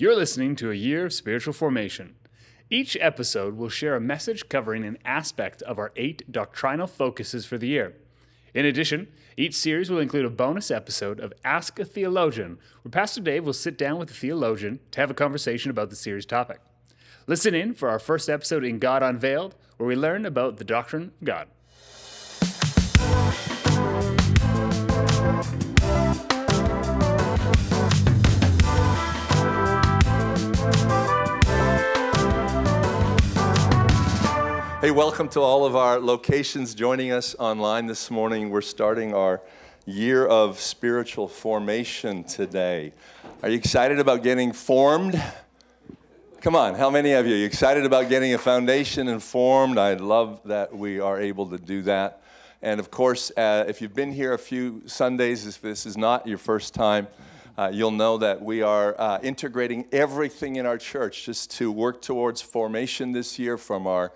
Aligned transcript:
You're 0.00 0.16
listening 0.16 0.56
to 0.56 0.70
a 0.70 0.74
year 0.74 1.04
of 1.04 1.12
spiritual 1.12 1.52
formation. 1.52 2.14
Each 2.70 2.96
episode 3.02 3.58
will 3.58 3.68
share 3.68 3.96
a 3.96 4.00
message 4.00 4.48
covering 4.48 4.82
an 4.82 4.96
aspect 5.04 5.60
of 5.60 5.78
our 5.78 5.92
eight 5.94 6.32
doctrinal 6.32 6.86
focuses 6.86 7.44
for 7.44 7.58
the 7.58 7.68
year. 7.68 7.96
In 8.54 8.64
addition, 8.64 9.08
each 9.36 9.54
series 9.54 9.90
will 9.90 9.98
include 9.98 10.24
a 10.24 10.30
bonus 10.30 10.70
episode 10.70 11.20
of 11.20 11.34
Ask 11.44 11.78
a 11.78 11.84
Theologian, 11.84 12.58
where 12.80 12.90
Pastor 12.90 13.20
Dave 13.20 13.44
will 13.44 13.52
sit 13.52 13.76
down 13.76 13.98
with 13.98 14.10
a 14.10 14.14
theologian 14.14 14.80
to 14.92 15.02
have 15.02 15.10
a 15.10 15.14
conversation 15.14 15.70
about 15.70 15.90
the 15.90 15.96
series 15.96 16.24
topic. 16.24 16.62
Listen 17.26 17.54
in 17.54 17.74
for 17.74 17.90
our 17.90 17.98
first 17.98 18.30
episode 18.30 18.64
in 18.64 18.78
God 18.78 19.02
Unveiled, 19.02 19.54
where 19.76 19.86
we 19.86 19.96
learn 19.96 20.24
about 20.24 20.56
the 20.56 20.64
doctrine 20.64 21.12
of 21.20 21.26
God. 21.26 21.46
Hey, 34.80 34.92
welcome 34.92 35.28
to 35.30 35.40
all 35.40 35.66
of 35.66 35.76
our 35.76 36.00
locations 36.00 36.74
joining 36.74 37.12
us 37.12 37.36
online 37.38 37.84
this 37.84 38.10
morning. 38.10 38.48
We're 38.48 38.62
starting 38.62 39.12
our 39.12 39.42
year 39.84 40.26
of 40.26 40.58
spiritual 40.58 41.28
formation 41.28 42.24
today. 42.24 42.94
Are 43.42 43.50
you 43.50 43.58
excited 43.58 43.98
about 43.98 44.22
getting 44.22 44.54
formed? 44.54 45.22
Come 46.40 46.56
on, 46.56 46.76
how 46.76 46.88
many 46.88 47.12
of 47.12 47.26
you? 47.26 47.34
Are 47.34 47.36
you 47.36 47.44
excited 47.44 47.84
about 47.84 48.08
getting 48.08 48.32
a 48.32 48.38
foundation 48.38 49.08
and 49.08 49.22
formed? 49.22 49.76
I 49.76 49.92
love 49.92 50.40
that 50.46 50.74
we 50.74 50.98
are 50.98 51.20
able 51.20 51.50
to 51.50 51.58
do 51.58 51.82
that. 51.82 52.22
And 52.62 52.80
of 52.80 52.90
course, 52.90 53.30
uh, 53.36 53.66
if 53.68 53.82
you've 53.82 53.94
been 53.94 54.12
here 54.12 54.32
a 54.32 54.38
few 54.38 54.80
Sundays, 54.86 55.46
if 55.46 55.60
this 55.60 55.84
is 55.84 55.98
not 55.98 56.26
your 56.26 56.38
first 56.38 56.72
time, 56.72 57.06
uh, 57.58 57.70
you'll 57.70 57.90
know 57.90 58.16
that 58.16 58.40
we 58.40 58.62
are 58.62 58.98
uh, 58.98 59.18
integrating 59.22 59.84
everything 59.92 60.56
in 60.56 60.64
our 60.64 60.78
church 60.78 61.26
just 61.26 61.50
to 61.58 61.70
work 61.70 62.00
towards 62.00 62.40
formation 62.40 63.12
this 63.12 63.38
year 63.38 63.58
from 63.58 63.86
our 63.86 64.10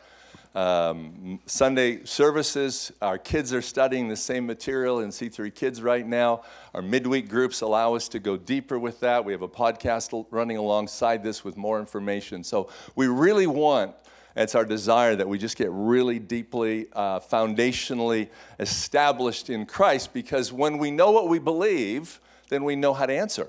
um, 0.55 1.41
Sunday 1.47 2.05
services. 2.05 2.93
Our 3.03 3.19
kids 3.19 3.53
are 3.53 3.63
studying 3.63 4.09
the 4.09 4.17
same 4.17 4.47
material 4.47 5.01
in 5.01 5.11
C3 5.11 5.55
Kids 5.55 5.83
right 5.83 6.07
now. 6.07 6.43
Our 6.75 6.83
midweek 6.83 7.29
groups 7.29 7.61
allow 7.61 7.95
us 7.95 8.09
to 8.11 8.19
go 8.21 8.37
deeper 8.37 8.79
with 8.79 9.01
that. 9.01 9.25
We 9.25 9.33
have 9.33 9.43
a 9.43 9.49
podcast 9.49 10.27
running 10.31 10.57
alongside 10.57 11.23
this 11.23 11.45
with 11.45 11.57
more 11.57 11.81
information. 11.81 12.45
So 12.45 12.71
we 12.95 13.09
really 13.09 13.47
want 13.47 13.95
it's 14.37 14.57
our 14.57 14.65
desire 14.65 15.15
that 15.15 15.29
we 15.29 15.39
just 15.39 15.57
get 15.57 15.69
really 15.71 16.19
deeply, 16.19 16.89
uh, 16.93 17.21
foundationally 17.21 18.31
established 18.59 19.49
in 19.49 19.65
Christ 19.65 20.13
because 20.13 20.53
when 20.53 20.79
we 20.79 20.91
know 20.91 21.13
what 21.13 21.29
we 21.29 21.39
believe, 21.39 22.21
then 22.49 22.65
we 22.65 22.75
know 22.75 22.93
how 22.93 23.07
to 23.07 23.15
answer. 23.15 23.49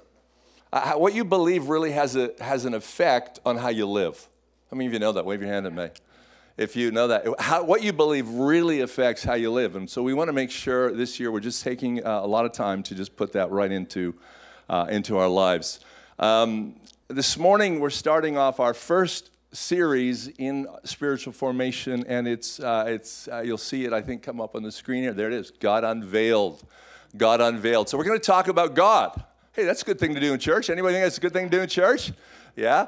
Uh, 0.72 0.94
what 0.94 1.16
you 1.16 1.26
believe 1.26 1.70
really 1.70 1.92
has, 1.92 2.16
a, 2.16 2.34
has 2.40 2.66
an 2.66 2.76
effect 2.76 3.40
on 3.48 3.58
how 3.58 3.70
you 3.70 3.88
live. 3.88 4.30
How 4.70 4.78
many 4.78 4.86
of 4.86 4.94
you 4.94 5.00
know 5.00 5.12
that? 5.12 5.26
Wave 5.26 5.42
your 5.42 5.50
hand 5.50 5.66
at 5.66 5.74
me 5.74 5.90
if 6.58 6.76
you 6.76 6.92
know 6.92 7.08
that. 7.08 7.26
How, 7.40 7.64
what 7.64 7.84
you 7.84 7.94
believe 7.94 8.28
really 8.30 8.82
affects 8.82 9.24
how 9.24 9.34
you 9.34 9.52
live. 9.52 9.76
And 9.76 9.90
so 9.90 10.02
we 10.02 10.14
want 10.14 10.30
to 10.30 10.34
make 10.34 10.52
sure 10.52 10.92
this 10.92 11.20
year 11.20 11.32
we're 11.32 11.40
just 11.40 11.64
taking 11.64 12.06
uh, 12.06 12.22
a 12.22 12.28
lot 12.28 12.46
of 12.46 12.54
time 12.54 12.84
to 12.84 12.96
just 12.96 13.16
put 13.16 13.34
that 13.34 13.52
right 13.52 13.72
into, 13.72 14.16
uh, 14.70 14.88
into 14.90 15.18
our 15.18 15.28
lives. 15.28 15.80
Um, 16.18 16.76
this 17.08 17.38
morning 17.38 17.80
we're 17.80 17.90
starting 17.90 18.38
off 18.38 18.60
our 18.60 18.74
first 18.74 19.32
series 19.52 20.28
in 20.28 20.68
spiritual 20.84 21.34
formation, 21.34 22.06
and 22.08 22.28
it's, 22.28 22.60
uh, 22.60 22.86
it's 22.88 23.28
uh, 23.28 23.42
you'll 23.42 23.58
see 23.58 23.86
it, 23.86 23.94
I 23.94 24.02
think, 24.02 24.24
come 24.24 24.42
up 24.42 24.56
on 24.56 24.64
the 24.64 24.72
screen 24.72 25.04
here. 25.04 25.14
There 25.14 25.28
it 25.28 25.34
is 25.34 25.52
God 25.52 25.84
Unveiled. 25.84 26.64
God 27.18 27.42
Unveiled. 27.42 27.90
So 27.90 27.98
we're 27.98 28.04
going 28.06 28.20
to 28.20 28.26
talk 28.26 28.48
about 28.48 28.76
God. 28.76 29.24
Hey, 29.54 29.64
that's 29.64 29.82
a 29.82 29.86
good 29.86 30.00
thing 30.00 30.14
to 30.16 30.20
do 30.20 30.34
in 30.34 30.40
church. 30.40 30.70
Anybody 30.70 30.96
think 30.96 31.06
that's 31.06 31.18
a 31.18 31.22
good 31.22 31.32
thing 31.34 31.50
to 31.50 31.58
do 31.58 31.62
in 31.62 31.70
church? 31.70 32.12
Yeah? 32.56 32.88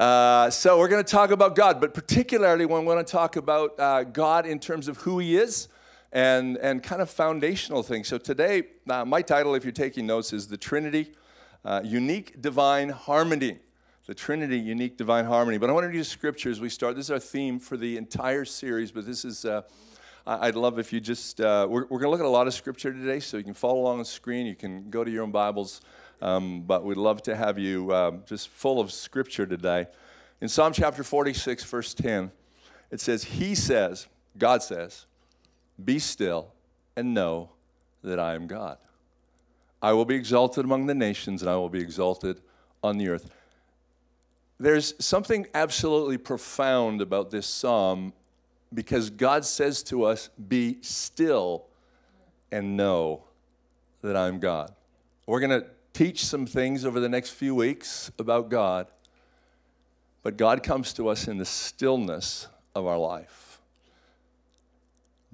Uh, 0.00 0.48
so 0.48 0.78
we're 0.78 0.88
going 0.88 1.04
to 1.04 1.10
talk 1.10 1.30
about 1.30 1.54
God, 1.54 1.78
but 1.78 1.92
particularly 1.92 2.64
when 2.64 2.80
we 2.80 2.86
want 2.86 3.06
to 3.06 3.12
talk 3.12 3.36
about 3.36 3.78
uh, 3.78 4.02
God 4.02 4.46
in 4.46 4.58
terms 4.58 4.88
of 4.88 4.96
who 4.96 5.18
He 5.18 5.36
is 5.36 5.68
and, 6.10 6.56
and 6.56 6.82
kind 6.82 7.02
of 7.02 7.10
foundational 7.10 7.82
things. 7.82 8.08
So 8.08 8.16
today, 8.16 8.62
uh, 8.88 9.04
my 9.04 9.20
title, 9.20 9.54
if 9.54 9.62
you're 9.62 9.72
taking 9.72 10.06
notes, 10.06 10.32
is 10.32 10.48
The 10.48 10.56
Trinity, 10.56 11.12
uh, 11.66 11.82
Unique 11.84 12.40
Divine 12.40 12.88
Harmony. 12.88 13.58
The 14.06 14.14
Trinity, 14.14 14.58
Unique 14.58 14.96
Divine 14.96 15.26
Harmony. 15.26 15.58
But 15.58 15.68
I 15.68 15.74
want 15.74 15.90
to 15.90 15.94
use 15.94 16.08
scripture 16.08 16.50
as 16.50 16.60
we 16.60 16.70
start. 16.70 16.96
This 16.96 17.08
is 17.08 17.10
our 17.10 17.18
theme 17.18 17.58
for 17.58 17.76
the 17.76 17.98
entire 17.98 18.46
series, 18.46 18.90
but 18.92 19.04
this 19.04 19.26
is. 19.26 19.44
Uh, 19.44 19.60
I'd 20.26 20.54
love 20.54 20.78
if 20.78 20.94
you 20.94 21.00
just, 21.00 21.40
we're, 21.40 21.66
we're 21.66 21.86
going 21.88 22.04
to 22.04 22.08
look 22.08 22.20
at 22.20 22.26
a 22.26 22.28
lot 22.28 22.46
of 22.46 22.54
scripture 22.54 22.90
today, 22.90 23.20
so 23.20 23.36
you 23.36 23.44
can 23.44 23.52
follow 23.52 23.80
along 23.80 23.94
on 23.94 23.98
the 23.98 24.04
screen. 24.06 24.46
You 24.46 24.54
can 24.54 24.88
go 24.88 25.04
to 25.04 25.10
your 25.10 25.24
own 25.24 25.30
Bibles. 25.30 25.82
Um, 26.22 26.62
but 26.62 26.84
we'd 26.84 26.96
love 26.96 27.22
to 27.22 27.36
have 27.36 27.58
you 27.58 27.90
uh, 27.92 28.12
just 28.26 28.48
full 28.48 28.80
of 28.80 28.92
scripture 28.92 29.46
today. 29.46 29.86
In 30.40 30.48
Psalm 30.48 30.72
chapter 30.72 31.02
46, 31.02 31.64
verse 31.64 31.94
10, 31.94 32.30
it 32.90 33.00
says, 33.00 33.24
He 33.24 33.54
says, 33.54 34.06
God 34.36 34.62
says, 34.62 35.06
Be 35.82 35.98
still 35.98 36.52
and 36.96 37.14
know 37.14 37.50
that 38.02 38.18
I 38.18 38.34
am 38.34 38.46
God. 38.46 38.78
I 39.82 39.92
will 39.92 40.04
be 40.04 40.14
exalted 40.14 40.64
among 40.64 40.86
the 40.86 40.94
nations, 40.94 41.42
and 41.42 41.50
I 41.50 41.56
will 41.56 41.70
be 41.70 41.80
exalted 41.80 42.40
on 42.82 42.98
the 42.98 43.08
earth. 43.08 43.30
There's 44.58 44.94
something 45.02 45.46
absolutely 45.54 46.18
profound 46.18 47.00
about 47.00 47.30
this 47.30 47.46
psalm 47.46 48.12
because 48.74 49.08
God 49.08 49.44
says 49.46 49.82
to 49.84 50.04
us, 50.04 50.28
Be 50.48 50.78
still 50.82 51.64
and 52.52 52.76
know 52.76 53.24
that 54.02 54.16
I'm 54.16 54.38
God. 54.38 54.74
We're 55.26 55.40
going 55.40 55.62
to 55.62 55.66
teach 56.00 56.24
some 56.24 56.46
things 56.46 56.86
over 56.86 56.98
the 56.98 57.10
next 57.10 57.28
few 57.28 57.54
weeks 57.54 58.10
about 58.18 58.48
God, 58.48 58.86
but 60.22 60.38
God 60.38 60.62
comes 60.62 60.94
to 60.94 61.10
us 61.10 61.28
in 61.28 61.36
the 61.36 61.44
stillness 61.44 62.48
of 62.74 62.86
our 62.86 62.96
life. 62.96 63.60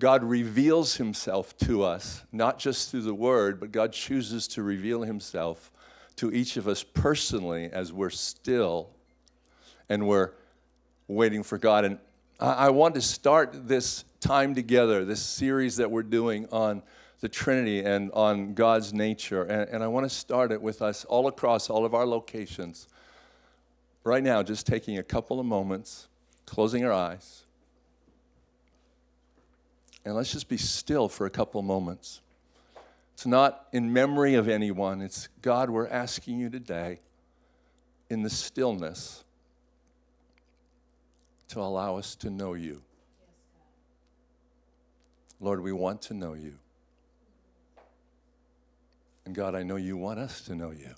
God 0.01 0.25
reveals 0.25 0.97
himself 0.97 1.57
to 1.59 1.85
us, 1.85 2.25
not 2.33 2.59
just 2.59 2.91
through 2.91 3.03
the 3.03 3.15
word, 3.15 3.61
but 3.61 3.71
God 3.71 3.93
chooses 3.93 4.49
to 4.49 4.65
reveal 4.65 5.03
himself 5.03 5.71
to 6.17 6.33
each 6.33 6.57
of 6.57 6.67
us 6.67 6.83
personally 6.83 7.71
as 7.73 7.93
we're 7.93 8.11
still 8.11 8.91
and 9.89 10.09
we're 10.09 10.33
waiting 11.07 11.45
for 11.45 11.59
God. 11.59 11.85
And 11.85 11.99
I 12.41 12.71
want 12.71 12.97
to 12.97 13.03
start 13.03 13.69
this 13.69 14.05
time 14.19 14.53
together, 14.57 15.05
this 15.05 15.23
series 15.23 15.77
that 15.77 15.93
we're 15.93 16.03
doing 16.03 16.49
on 16.51 16.83
the 17.21 17.29
Trinity 17.29 17.81
and 17.81 18.11
on 18.13 18.55
God's 18.55 18.93
nature. 18.93 19.43
And, 19.43 19.69
and 19.71 19.83
I 19.83 19.89
want 19.89 20.05
to 20.05 20.11
start 20.11 20.53
it 20.53 20.61
with 20.61 20.83
us 20.83 21.05
all 21.05 21.27
across 21.27 21.71
all 21.71 21.85
of 21.85 21.95
our 21.95 22.07
locations. 22.07 22.89
Right 24.05 24.23
now, 24.23 24.43
just 24.43 24.67
taking 24.67 24.99
a 24.99 25.03
couple 25.03 25.41
of 25.41 25.47
moments, 25.47 26.09
closing 26.45 26.85
our 26.85 26.93
eyes. 26.93 27.45
And 30.05 30.15
let's 30.15 30.31
just 30.31 30.49
be 30.49 30.57
still 30.57 31.09
for 31.09 31.27
a 31.27 31.31
couple 31.31 31.59
of 31.59 31.67
moments. 31.67 32.21
It's 33.15 33.27
not 33.27 33.67
in 33.73 33.93
memory 33.93 34.35
of 34.35 34.49
anyone. 34.49 35.01
It's 35.01 35.29
God, 35.43 35.71
we're 35.71 35.89
asking 35.89 36.39
you 36.39 36.51
today 36.51 37.01
in 38.09 38.23
the 38.23 38.31
stillness 38.31 39.25
to 41.49 41.61
allow 41.61 41.97
us 41.97 42.15
to 42.17 42.31
know 42.31 42.55
you. 42.55 42.83
Lord, 45.41 45.63
we 45.63 45.73
want 45.73 46.03
to 46.03 46.15
know 46.15 46.35
you. 46.35 46.55
And 49.27 49.35
God, 49.35 49.57
I 49.57 49.65
know 49.65 49.75
you 49.75 49.97
want 49.97 50.21
us 50.21 50.41
to 50.43 50.55
know 50.55 50.71
you. 50.71 50.95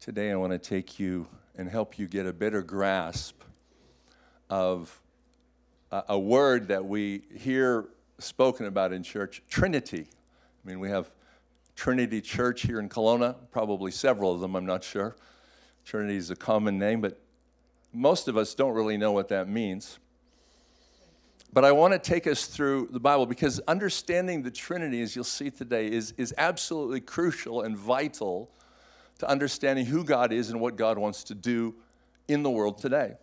Today, 0.00 0.32
I 0.32 0.36
want 0.36 0.54
to 0.54 0.58
take 0.58 0.98
you 0.98 1.26
and 1.54 1.68
help 1.68 1.98
you 1.98 2.08
get 2.08 2.24
a 2.24 2.32
better 2.32 2.62
grasp 2.62 3.42
of 4.50 5.00
a, 5.90 6.04
a 6.10 6.18
word 6.18 6.68
that 6.68 6.84
we 6.84 7.22
hear 7.36 7.88
spoken 8.18 8.66
about 8.66 8.92
in 8.92 9.02
church 9.02 9.42
Trinity. 9.48 10.06
I 10.64 10.68
mean, 10.68 10.80
we 10.80 10.90
have 10.90 11.10
Trinity 11.76 12.20
Church 12.20 12.62
here 12.62 12.80
in 12.80 12.88
Kelowna, 12.88 13.36
probably 13.52 13.92
several 13.92 14.34
of 14.34 14.40
them, 14.40 14.56
I'm 14.56 14.66
not 14.66 14.82
sure. 14.82 15.16
Trinity 15.84 16.16
is 16.16 16.30
a 16.30 16.36
common 16.36 16.78
name, 16.78 17.00
but 17.00 17.20
most 17.92 18.28
of 18.28 18.36
us 18.36 18.54
don't 18.54 18.74
really 18.74 18.96
know 18.96 19.12
what 19.12 19.28
that 19.28 19.48
means. 19.48 19.98
But 21.52 21.64
I 21.64 21.72
want 21.72 21.94
to 21.94 21.98
take 21.98 22.26
us 22.26 22.46
through 22.46 22.88
the 22.90 23.00
Bible 23.00 23.24
because 23.24 23.58
understanding 23.60 24.42
the 24.42 24.50
Trinity, 24.50 25.00
as 25.00 25.14
you'll 25.16 25.24
see 25.24 25.50
today, 25.50 25.90
is, 25.90 26.12
is 26.18 26.34
absolutely 26.36 27.00
crucial 27.00 27.62
and 27.62 27.76
vital 27.76 28.50
to 29.20 29.28
understanding 29.28 29.86
who 29.86 30.04
God 30.04 30.32
is 30.32 30.50
and 30.50 30.60
what 30.60 30.76
God 30.76 30.98
wants 30.98 31.24
to 31.24 31.34
do 31.34 31.74
in 32.26 32.42
the 32.42 32.50
world 32.50 32.78
today. 32.78 33.14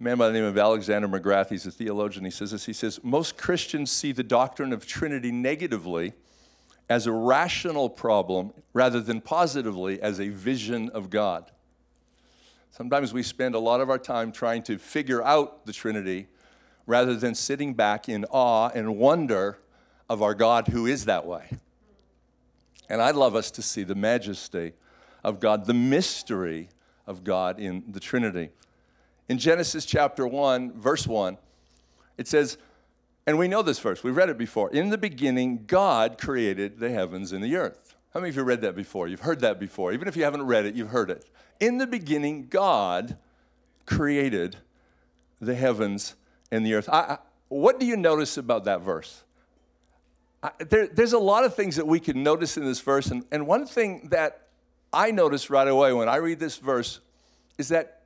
Man 0.00 0.16
by 0.16 0.28
the 0.28 0.32
name 0.32 0.44
of 0.44 0.56
Alexander 0.56 1.08
McGrath, 1.08 1.48
he's 1.48 1.66
a 1.66 1.72
theologian, 1.72 2.24
he 2.24 2.30
says 2.30 2.52
this. 2.52 2.66
He 2.66 2.72
says, 2.72 3.00
Most 3.02 3.36
Christians 3.36 3.90
see 3.90 4.12
the 4.12 4.22
doctrine 4.22 4.72
of 4.72 4.86
Trinity 4.86 5.32
negatively 5.32 6.12
as 6.88 7.06
a 7.06 7.12
rational 7.12 7.90
problem 7.90 8.52
rather 8.72 9.00
than 9.00 9.20
positively 9.20 10.00
as 10.00 10.20
a 10.20 10.28
vision 10.28 10.88
of 10.90 11.10
God. 11.10 11.50
Sometimes 12.70 13.12
we 13.12 13.24
spend 13.24 13.56
a 13.56 13.58
lot 13.58 13.80
of 13.80 13.90
our 13.90 13.98
time 13.98 14.30
trying 14.30 14.62
to 14.64 14.78
figure 14.78 15.22
out 15.24 15.66
the 15.66 15.72
Trinity 15.72 16.28
rather 16.86 17.16
than 17.16 17.34
sitting 17.34 17.74
back 17.74 18.08
in 18.08 18.24
awe 18.30 18.70
and 18.72 18.96
wonder 18.96 19.58
of 20.08 20.22
our 20.22 20.34
God 20.34 20.68
who 20.68 20.86
is 20.86 21.06
that 21.06 21.26
way. 21.26 21.50
And 22.88 23.02
I'd 23.02 23.16
love 23.16 23.34
us 23.34 23.50
to 23.50 23.62
see 23.62 23.82
the 23.82 23.96
majesty 23.96 24.74
of 25.24 25.40
God, 25.40 25.66
the 25.66 25.74
mystery 25.74 26.68
of 27.04 27.24
God 27.24 27.58
in 27.58 27.82
the 27.88 28.00
Trinity. 28.00 28.50
In 29.28 29.38
Genesis 29.38 29.84
chapter 29.84 30.26
1, 30.26 30.80
verse 30.80 31.06
1, 31.06 31.36
it 32.16 32.26
says, 32.26 32.56
and 33.26 33.38
we 33.38 33.46
know 33.46 33.60
this 33.60 33.78
verse, 33.78 34.02
we've 34.02 34.16
read 34.16 34.30
it 34.30 34.38
before. 34.38 34.70
In 34.70 34.88
the 34.88 34.96
beginning, 34.96 35.64
God 35.66 36.18
created 36.18 36.78
the 36.78 36.90
heavens 36.90 37.32
and 37.32 37.44
the 37.44 37.56
earth. 37.56 37.94
How 38.14 38.20
many 38.20 38.30
of 38.30 38.36
you 38.36 38.42
read 38.42 38.62
that 38.62 38.74
before? 38.74 39.06
You've 39.06 39.20
heard 39.20 39.40
that 39.40 39.60
before. 39.60 39.92
Even 39.92 40.08
if 40.08 40.16
you 40.16 40.24
haven't 40.24 40.44
read 40.44 40.64
it, 40.64 40.74
you've 40.74 40.88
heard 40.88 41.10
it. 41.10 41.28
In 41.60 41.76
the 41.76 41.86
beginning, 41.86 42.46
God 42.48 43.18
created 43.84 44.56
the 45.40 45.54
heavens 45.54 46.14
and 46.50 46.64
the 46.64 46.72
earth. 46.72 46.88
I, 46.90 46.98
I, 47.00 47.18
what 47.48 47.78
do 47.78 47.84
you 47.84 47.96
notice 47.96 48.38
about 48.38 48.64
that 48.64 48.80
verse? 48.80 49.24
I, 50.42 50.50
there, 50.58 50.86
there's 50.86 51.12
a 51.12 51.18
lot 51.18 51.44
of 51.44 51.54
things 51.54 51.76
that 51.76 51.86
we 51.86 52.00
can 52.00 52.22
notice 52.22 52.56
in 52.56 52.64
this 52.64 52.80
verse, 52.80 53.08
and, 53.08 53.24
and 53.30 53.46
one 53.46 53.66
thing 53.66 54.08
that 54.10 54.46
I 54.92 55.10
notice 55.10 55.50
right 55.50 55.68
away 55.68 55.92
when 55.92 56.08
I 56.08 56.16
read 56.16 56.40
this 56.40 56.56
verse 56.56 57.00
is 57.58 57.68
that 57.68 57.97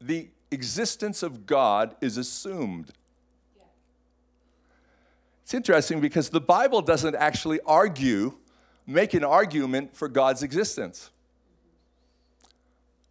the 0.00 0.28
existence 0.50 1.22
of 1.22 1.46
God 1.46 1.96
is 2.00 2.16
assumed. 2.16 2.92
It's 5.42 5.54
interesting 5.54 6.00
because 6.00 6.30
the 6.30 6.40
Bible 6.40 6.82
doesn't 6.82 7.14
actually 7.14 7.60
argue, 7.66 8.34
make 8.86 9.14
an 9.14 9.24
argument 9.24 9.94
for 9.94 10.08
God's 10.08 10.42
existence. 10.42 11.10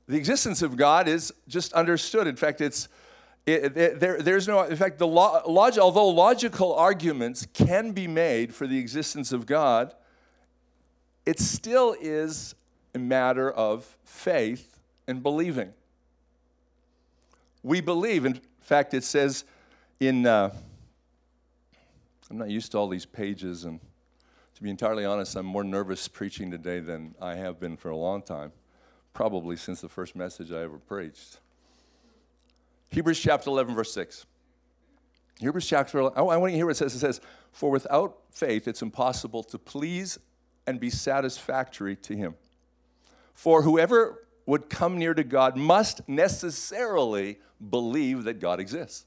The 0.07 0.17
existence 0.17 0.61
of 0.61 0.75
God 0.77 1.07
is 1.07 1.33
just 1.47 1.73
understood. 1.73 2.27
In 2.27 2.35
fact, 2.35 2.61
it's 2.61 2.87
it, 3.45 3.77
it, 3.77 3.99
there, 3.99 4.19
there's 4.21 4.47
no, 4.47 4.63
in 4.63 4.75
fact, 4.75 4.97
the 4.97 5.05
log, 5.05 5.77
although 5.77 6.09
logical 6.09 6.73
arguments 6.73 7.47
can 7.53 7.91
be 7.91 8.07
made 8.07 8.55
for 8.55 8.65
the 8.65 8.79
existence 8.79 9.31
of 9.31 9.45
God, 9.45 9.93
it 11.25 11.39
still 11.39 11.95
is 11.99 12.55
a 12.95 12.99
matter 12.99 13.51
of 13.51 13.97
faith 14.03 14.79
and 15.07 15.21
believing. 15.21 15.73
We 17.65 17.81
believe, 17.81 18.25
in 18.25 18.39
fact, 18.61 18.93
it 18.93 19.03
says 19.03 19.43
in, 19.99 20.27
uh, 20.27 20.53
I'm 22.29 22.37
not 22.37 22.51
used 22.51 22.71
to 22.73 22.77
all 22.77 22.87
these 22.87 23.07
pages, 23.07 23.63
and 23.63 23.79
to 24.53 24.61
be 24.61 24.69
entirely 24.69 25.03
honest, 25.03 25.35
I'm 25.35 25.47
more 25.47 25.63
nervous 25.63 26.07
preaching 26.07 26.51
today 26.51 26.79
than 26.79 27.15
I 27.19 27.33
have 27.33 27.59
been 27.59 27.75
for 27.75 27.89
a 27.89 27.97
long 27.97 28.21
time, 28.21 28.51
probably 29.13 29.57
since 29.57 29.81
the 29.81 29.89
first 29.89 30.15
message 30.15 30.51
I 30.51 30.61
ever 30.61 30.77
preached. 30.77 31.39
Hebrews 32.89 33.19
chapter 33.19 33.49
11, 33.49 33.73
verse 33.73 33.91
6. 33.93 34.27
Hebrews 35.39 35.65
chapter 35.65 35.97
11, 35.97 36.19
I 36.19 36.21
want 36.21 36.43
you 36.43 36.49
to 36.49 36.57
hear 36.57 36.65
what 36.67 36.73
it 36.73 36.75
says. 36.75 36.93
It 36.93 36.99
says, 36.99 37.19
For 37.51 37.71
without 37.71 38.19
faith 38.29 38.67
it's 38.67 38.83
impossible 38.83 39.41
to 39.41 39.57
please 39.57 40.19
and 40.67 40.79
be 40.79 40.91
satisfactory 40.91 41.95
to 41.95 42.15
Him. 42.15 42.35
For 43.33 43.63
whoever 43.63 44.24
would 44.45 44.69
come 44.69 44.97
near 44.97 45.13
to 45.13 45.23
God 45.23 45.57
must 45.57 46.07
necessarily 46.07 47.39
believe 47.69 48.25
that 48.25 48.39
God 48.39 48.59
exists. 48.59 49.05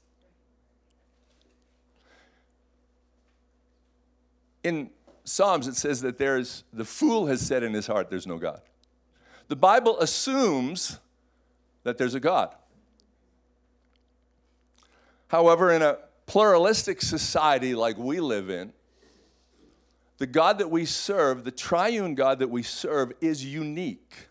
in 4.63 4.89
Psalms, 5.23 5.67
it 5.67 5.75
says 5.75 6.01
that 6.01 6.17
there's 6.17 6.63
the 6.73 6.85
fool 6.85 7.27
has 7.27 7.41
said 7.41 7.63
in 7.63 7.73
his 7.73 7.87
heart, 7.87 8.09
there's 8.09 8.27
no 8.27 8.37
God. 8.37 8.61
The 9.47 9.55
Bible 9.55 9.99
assumes 9.99 10.99
that 11.83 11.97
there's 11.97 12.15
a 12.15 12.19
God. 12.19 12.55
However, 15.27 15.71
in 15.71 15.81
a 15.81 15.97
pluralistic 16.25 17.01
society 17.01 17.75
like 17.75 17.97
we 17.97 18.19
live 18.19 18.49
in, 18.49 18.73
the 20.17 20.27
God 20.27 20.57
that 20.57 20.69
we 20.69 20.85
serve, 20.85 21.43
the 21.43 21.51
triune 21.51 22.15
God 22.15 22.39
that 22.39 22.49
we 22.49 22.63
serve, 22.63 23.13
is 23.21 23.45
unique. 23.45 24.28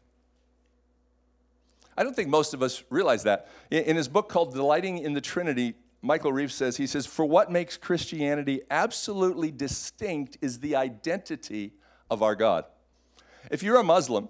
I 1.98 2.04
don't 2.04 2.14
think 2.14 2.28
most 2.28 2.54
of 2.54 2.62
us 2.62 2.84
realize 2.90 3.24
that. 3.24 3.48
In 3.72 3.96
his 3.96 4.06
book 4.06 4.28
called 4.28 4.54
Delighting 4.54 4.98
in 4.98 5.14
the 5.14 5.20
Trinity, 5.20 5.74
Michael 6.00 6.32
Reeves 6.32 6.54
says, 6.54 6.76
he 6.76 6.86
says, 6.86 7.06
for 7.06 7.24
what 7.24 7.50
makes 7.50 7.76
Christianity 7.76 8.60
absolutely 8.70 9.50
distinct 9.50 10.38
is 10.40 10.60
the 10.60 10.76
identity 10.76 11.72
of 12.08 12.22
our 12.22 12.36
God. 12.36 12.66
If 13.50 13.64
you're 13.64 13.80
a 13.80 13.82
Muslim, 13.82 14.28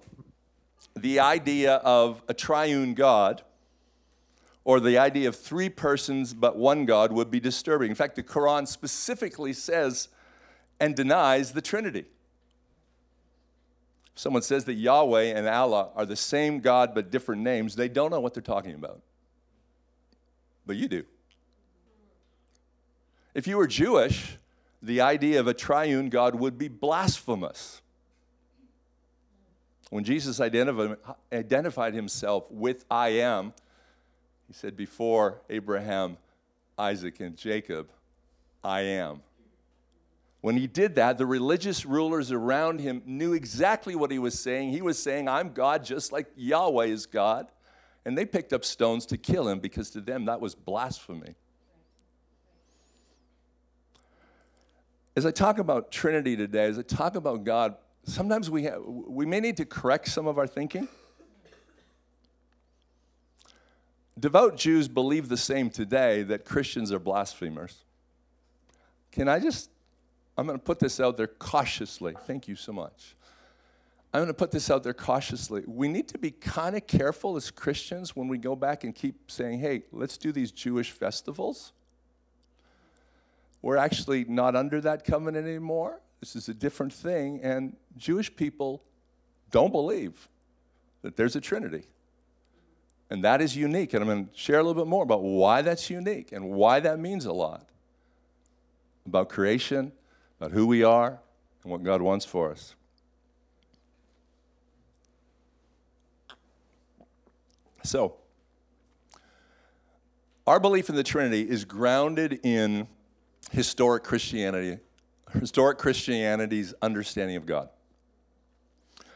the 0.96 1.20
idea 1.20 1.74
of 1.74 2.22
a 2.26 2.32
triune 2.32 2.94
God 2.94 3.42
or 4.64 4.80
the 4.80 4.96
idea 4.96 5.28
of 5.28 5.36
three 5.36 5.68
persons 5.68 6.32
but 6.32 6.56
one 6.56 6.86
God 6.86 7.12
would 7.12 7.30
be 7.30 7.38
disturbing. 7.38 7.90
In 7.90 7.94
fact, 7.94 8.16
the 8.16 8.22
Quran 8.22 8.66
specifically 8.66 9.52
says 9.52 10.08
and 10.80 10.96
denies 10.96 11.52
the 11.52 11.60
Trinity. 11.60 12.06
Someone 14.18 14.42
says 14.42 14.64
that 14.64 14.74
Yahweh 14.74 15.26
and 15.26 15.46
Allah 15.46 15.90
are 15.94 16.04
the 16.04 16.16
same 16.16 16.58
God 16.58 16.92
but 16.92 17.08
different 17.08 17.40
names, 17.42 17.76
they 17.76 17.88
don't 17.88 18.10
know 18.10 18.18
what 18.18 18.34
they're 18.34 18.42
talking 18.42 18.74
about. 18.74 19.00
But 20.66 20.74
you 20.74 20.88
do. 20.88 21.04
If 23.32 23.46
you 23.46 23.56
were 23.56 23.68
Jewish, 23.68 24.36
the 24.82 25.02
idea 25.02 25.38
of 25.38 25.46
a 25.46 25.54
triune 25.54 26.08
God 26.08 26.34
would 26.34 26.58
be 26.58 26.66
blasphemous. 26.66 27.80
When 29.90 30.02
Jesus 30.02 30.40
identified 30.40 31.94
himself 31.94 32.50
with 32.50 32.84
I 32.90 33.10
am, 33.10 33.52
he 34.48 34.52
said, 34.52 34.76
Before 34.76 35.42
Abraham, 35.48 36.16
Isaac, 36.76 37.20
and 37.20 37.36
Jacob, 37.36 37.88
I 38.64 38.80
am. 38.80 39.20
When 40.40 40.56
he 40.56 40.66
did 40.66 40.94
that, 40.94 41.18
the 41.18 41.26
religious 41.26 41.84
rulers 41.84 42.30
around 42.30 42.80
him 42.80 43.02
knew 43.04 43.32
exactly 43.32 43.96
what 43.96 44.12
he 44.12 44.18
was 44.18 44.38
saying. 44.38 44.70
He 44.70 44.82
was 44.82 44.98
saying, 44.98 45.28
I'm 45.28 45.52
God 45.52 45.84
just 45.84 46.12
like 46.12 46.26
Yahweh 46.36 46.86
is 46.86 47.06
God. 47.06 47.48
And 48.04 48.16
they 48.16 48.24
picked 48.24 48.52
up 48.52 48.64
stones 48.64 49.04
to 49.06 49.18
kill 49.18 49.48
him 49.48 49.58
because 49.58 49.90
to 49.90 50.00
them 50.00 50.26
that 50.26 50.40
was 50.40 50.54
blasphemy. 50.54 51.34
As 55.16 55.26
I 55.26 55.32
talk 55.32 55.58
about 55.58 55.90
Trinity 55.90 56.36
today, 56.36 56.66
as 56.66 56.78
I 56.78 56.82
talk 56.82 57.16
about 57.16 57.42
God, 57.42 57.74
sometimes 58.04 58.48
we, 58.48 58.62
have, 58.62 58.80
we 58.86 59.26
may 59.26 59.40
need 59.40 59.56
to 59.56 59.64
correct 59.64 60.08
some 60.08 60.28
of 60.28 60.38
our 60.38 60.46
thinking. 60.46 60.86
Devout 64.18 64.56
Jews 64.56 64.86
believe 64.86 65.28
the 65.28 65.36
same 65.36 65.70
today 65.70 66.22
that 66.22 66.44
Christians 66.44 66.92
are 66.92 67.00
blasphemers. 67.00 67.84
Can 69.10 69.28
I 69.28 69.40
just, 69.40 69.70
I'm 70.38 70.46
going 70.46 70.56
to 70.56 70.64
put 70.64 70.78
this 70.78 71.00
out 71.00 71.16
there 71.16 71.26
cautiously. 71.26 72.14
Thank 72.24 72.46
you 72.46 72.54
so 72.54 72.72
much. 72.72 73.16
I'm 74.14 74.20
going 74.20 74.28
to 74.28 74.34
put 74.34 74.52
this 74.52 74.70
out 74.70 74.84
there 74.84 74.94
cautiously. 74.94 75.64
We 75.66 75.88
need 75.88 76.06
to 76.08 76.18
be 76.18 76.30
kind 76.30 76.76
of 76.76 76.86
careful 76.86 77.36
as 77.36 77.50
Christians 77.50 78.14
when 78.14 78.28
we 78.28 78.38
go 78.38 78.54
back 78.54 78.84
and 78.84 78.94
keep 78.94 79.30
saying, 79.32 79.58
hey, 79.58 79.82
let's 79.90 80.16
do 80.16 80.30
these 80.30 80.52
Jewish 80.52 80.92
festivals. 80.92 81.72
We're 83.62 83.76
actually 83.76 84.24
not 84.26 84.54
under 84.54 84.80
that 84.80 85.04
covenant 85.04 85.46
anymore. 85.46 86.00
This 86.20 86.36
is 86.36 86.48
a 86.48 86.54
different 86.54 86.92
thing. 86.92 87.40
And 87.42 87.76
Jewish 87.96 88.34
people 88.34 88.84
don't 89.50 89.72
believe 89.72 90.28
that 91.02 91.16
there's 91.16 91.34
a 91.34 91.40
Trinity. 91.40 91.82
And 93.10 93.24
that 93.24 93.42
is 93.42 93.56
unique. 93.56 93.92
And 93.92 94.02
I'm 94.02 94.08
going 94.08 94.26
to 94.26 94.38
share 94.38 94.60
a 94.60 94.62
little 94.62 94.80
bit 94.80 94.88
more 94.88 95.02
about 95.02 95.22
why 95.22 95.62
that's 95.62 95.90
unique 95.90 96.30
and 96.30 96.50
why 96.50 96.78
that 96.78 97.00
means 97.00 97.24
a 97.24 97.32
lot 97.32 97.68
about 99.04 99.28
creation, 99.28 99.90
about 100.40 100.52
who 100.52 100.66
we 100.66 100.82
are, 100.82 101.20
and 101.62 101.72
what 101.72 101.82
God 101.82 102.02
wants 102.02 102.24
for 102.24 102.50
us. 102.50 102.74
So, 107.82 108.16
our 110.46 110.60
belief 110.60 110.88
in 110.88 110.94
the 110.94 111.02
Trinity 111.02 111.42
is 111.48 111.64
grounded 111.64 112.40
in 112.42 112.86
historic 113.50 114.04
Christianity, 114.04 114.78
historic 115.32 115.78
Christianity's 115.78 116.74
understanding 116.82 117.36
of 117.36 117.46
God. 117.46 117.68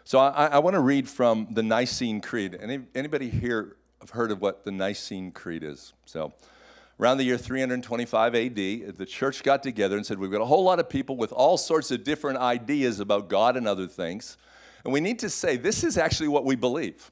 So 0.05 0.19
I, 0.19 0.47
I 0.47 0.59
want 0.59 0.75
to 0.75 0.81
read 0.81 1.09
from 1.09 1.49
the 1.53 1.63
Nicene 1.63 2.21
Creed. 2.21 2.59
Any, 2.61 2.81
anybody 2.95 3.31
here 3.31 3.77
have 4.01 4.11
heard 4.11 4.31
of 4.31 4.41
what 4.41 4.65
the 4.65 4.73
Nicene 4.73 5.31
Creed 5.31 5.63
is? 5.63 5.93
So 6.05 6.33
around 7.03 7.19
the 7.19 7.25
year 7.25 7.37
325 7.37 8.35
AD, 8.37 8.55
the 8.55 9.07
church 9.07 9.43
got 9.43 9.61
together 9.61 9.97
and 9.97 10.07
said, 10.07 10.21
We've 10.21 10.31
got 10.31 10.41
a 10.41 10.47
whole 10.47 10.63
lot 10.63 10.79
of 10.79 10.89
people 10.89 11.17
with 11.17 11.33
all 11.33 11.59
sorts 11.59 11.91
of 11.91 12.05
different 12.05 12.39
ideas 12.39 13.01
about 13.01 13.29
God 13.29 13.57
and 13.57 13.67
other 13.67 13.89
things. 13.89 14.37
And 14.85 14.93
we 14.93 15.01
need 15.01 15.19
to 15.19 15.29
say, 15.29 15.57
this 15.57 15.83
is 15.83 15.99
actually 15.99 16.29
what 16.29 16.45
we 16.45 16.55
believe. 16.55 17.11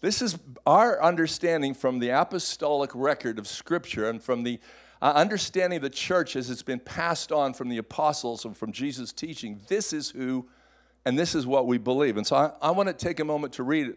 This 0.00 0.22
is 0.22 0.38
our 0.66 1.02
understanding 1.02 1.74
from 1.74 1.98
the 1.98 2.10
apostolic 2.10 2.90
record 2.94 3.38
of 3.38 3.46
Scripture 3.46 4.08
and 4.08 4.22
from 4.22 4.42
the 4.42 4.58
uh, 5.02 5.12
understanding 5.14 5.78
of 5.78 5.82
the 5.82 5.90
church 5.90 6.34
as 6.36 6.48
it's 6.48 6.62
been 6.62 6.80
passed 6.80 7.30
on 7.30 7.52
from 7.52 7.68
the 7.68 7.78
apostles 7.78 8.44
and 8.44 8.56
from 8.56 8.72
Jesus' 8.72 9.12
teaching. 9.12 9.60
This 9.68 9.92
is 9.92 10.10
who 10.10 10.48
and 11.04 11.18
this 11.18 11.34
is 11.34 11.46
what 11.46 11.66
we 11.66 11.78
believe. 11.78 12.16
And 12.16 12.26
so 12.26 12.36
I, 12.36 12.50
I 12.60 12.70
want 12.72 12.88
to 12.88 12.92
take 12.92 13.20
a 13.20 13.24
moment 13.24 13.52
to 13.54 13.62
read 13.62 13.94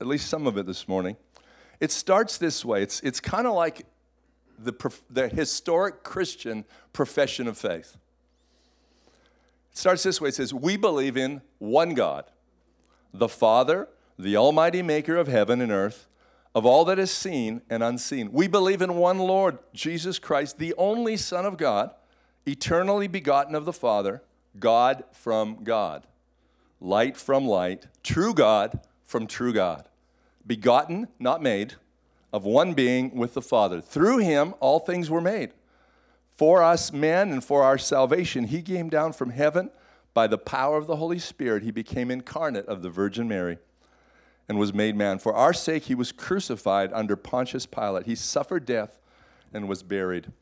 at 0.00 0.06
least 0.06 0.28
some 0.28 0.46
of 0.46 0.56
it 0.56 0.64
this 0.64 0.88
morning. 0.88 1.16
It 1.80 1.90
starts 1.90 2.38
this 2.38 2.64
way 2.64 2.82
it's, 2.82 3.00
it's 3.00 3.20
kind 3.20 3.46
of 3.46 3.54
like 3.54 3.84
the, 4.58 4.72
the 5.10 5.28
historic 5.28 6.02
Christian 6.02 6.64
profession 6.92 7.46
of 7.48 7.58
faith. 7.58 7.96
It 9.72 9.78
starts 9.78 10.02
this 10.02 10.20
way 10.20 10.28
it 10.28 10.34
says, 10.34 10.54
We 10.54 10.76
believe 10.76 11.16
in 11.16 11.42
one 11.58 11.94
God, 11.94 12.24
the 13.12 13.28
Father, 13.28 13.88
the 14.18 14.36
Almighty 14.36 14.82
Maker 14.82 15.16
of 15.16 15.26
heaven 15.26 15.60
and 15.60 15.72
earth, 15.72 16.06
of 16.54 16.64
all 16.64 16.84
that 16.84 16.98
is 16.98 17.10
seen 17.10 17.62
and 17.68 17.82
unseen. 17.82 18.30
We 18.32 18.46
believe 18.46 18.80
in 18.80 18.94
one 18.94 19.18
Lord, 19.18 19.58
Jesus 19.72 20.18
Christ, 20.18 20.58
the 20.58 20.74
only 20.78 21.16
Son 21.16 21.44
of 21.44 21.56
God, 21.56 21.90
eternally 22.46 23.08
begotten 23.08 23.54
of 23.54 23.64
the 23.64 23.72
Father, 23.72 24.22
God 24.58 25.04
from 25.12 25.64
God, 25.64 26.06
light 26.80 27.16
from 27.16 27.46
light, 27.46 27.86
true 28.04 28.34
God 28.34 28.80
from 29.02 29.26
true 29.26 29.52
God, 29.52 29.88
begotten, 30.46 31.08
not 31.18 31.42
made, 31.42 31.74
of 32.34 32.44
one 32.44 32.74
being 32.74 33.14
with 33.14 33.34
the 33.34 33.40
Father. 33.40 33.80
Through 33.80 34.18
him, 34.18 34.54
all 34.58 34.80
things 34.80 35.08
were 35.08 35.20
made. 35.20 35.52
For 36.36 36.64
us 36.64 36.92
men 36.92 37.30
and 37.30 37.44
for 37.44 37.62
our 37.62 37.78
salvation, 37.78 38.48
he 38.48 38.60
came 38.60 38.88
down 38.88 39.12
from 39.12 39.30
heaven 39.30 39.70
by 40.14 40.26
the 40.26 40.36
power 40.36 40.76
of 40.76 40.88
the 40.88 40.96
Holy 40.96 41.20
Spirit. 41.20 41.62
He 41.62 41.70
became 41.70 42.10
incarnate 42.10 42.66
of 42.66 42.82
the 42.82 42.90
Virgin 42.90 43.28
Mary 43.28 43.58
and 44.48 44.58
was 44.58 44.74
made 44.74 44.96
man. 44.96 45.20
For 45.20 45.32
our 45.32 45.52
sake, 45.52 45.84
he 45.84 45.94
was 45.94 46.10
crucified 46.10 46.92
under 46.92 47.14
Pontius 47.14 47.66
Pilate. 47.66 48.06
He 48.06 48.16
suffered 48.16 48.66
death 48.66 48.98
and 49.52 49.68
was 49.68 49.84
buried. 49.84 50.32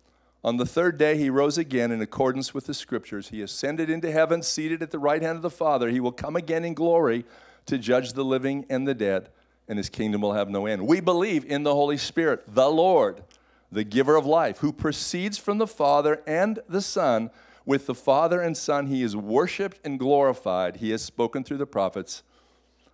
On 0.42 0.56
the 0.56 0.64
third 0.64 0.96
day, 0.96 1.18
he 1.18 1.28
rose 1.28 1.58
again 1.58 1.92
in 1.92 2.00
accordance 2.00 2.54
with 2.54 2.64
the 2.64 2.72
scriptures. 2.72 3.28
He 3.28 3.42
ascended 3.42 3.90
into 3.90 4.10
heaven, 4.10 4.42
seated 4.42 4.82
at 4.82 4.92
the 4.92 4.98
right 4.98 5.20
hand 5.20 5.36
of 5.36 5.42
the 5.42 5.50
Father. 5.50 5.90
He 5.90 6.00
will 6.00 6.10
come 6.10 6.36
again 6.36 6.64
in 6.64 6.72
glory 6.72 7.26
to 7.66 7.76
judge 7.76 8.14
the 8.14 8.24
living 8.24 8.64
and 8.70 8.88
the 8.88 8.94
dead, 8.94 9.28
and 9.72 9.78
his 9.78 9.88
kingdom 9.88 10.20
will 10.20 10.34
have 10.34 10.50
no 10.50 10.66
end. 10.66 10.86
We 10.86 11.00
believe 11.00 11.46
in 11.46 11.62
the 11.62 11.74
Holy 11.74 11.96
Spirit, 11.96 12.44
the 12.46 12.68
Lord 12.68 13.24
the 13.70 13.84
giver 13.84 14.16
of 14.16 14.26
life, 14.26 14.58
who 14.58 14.70
proceeds 14.70 15.38
from 15.38 15.56
the 15.56 15.66
Father 15.66 16.22
and 16.26 16.58
the 16.68 16.82
Son. 16.82 17.30
With 17.64 17.86
the 17.86 17.94
Father 17.94 18.38
and 18.42 18.54
Son, 18.54 18.86
he 18.86 19.02
is 19.02 19.16
worshiped 19.16 19.80
and 19.82 19.98
glorified. 19.98 20.76
He 20.76 20.90
has 20.90 21.00
spoken 21.00 21.42
through 21.42 21.56
the 21.56 21.66
prophets. 21.66 22.22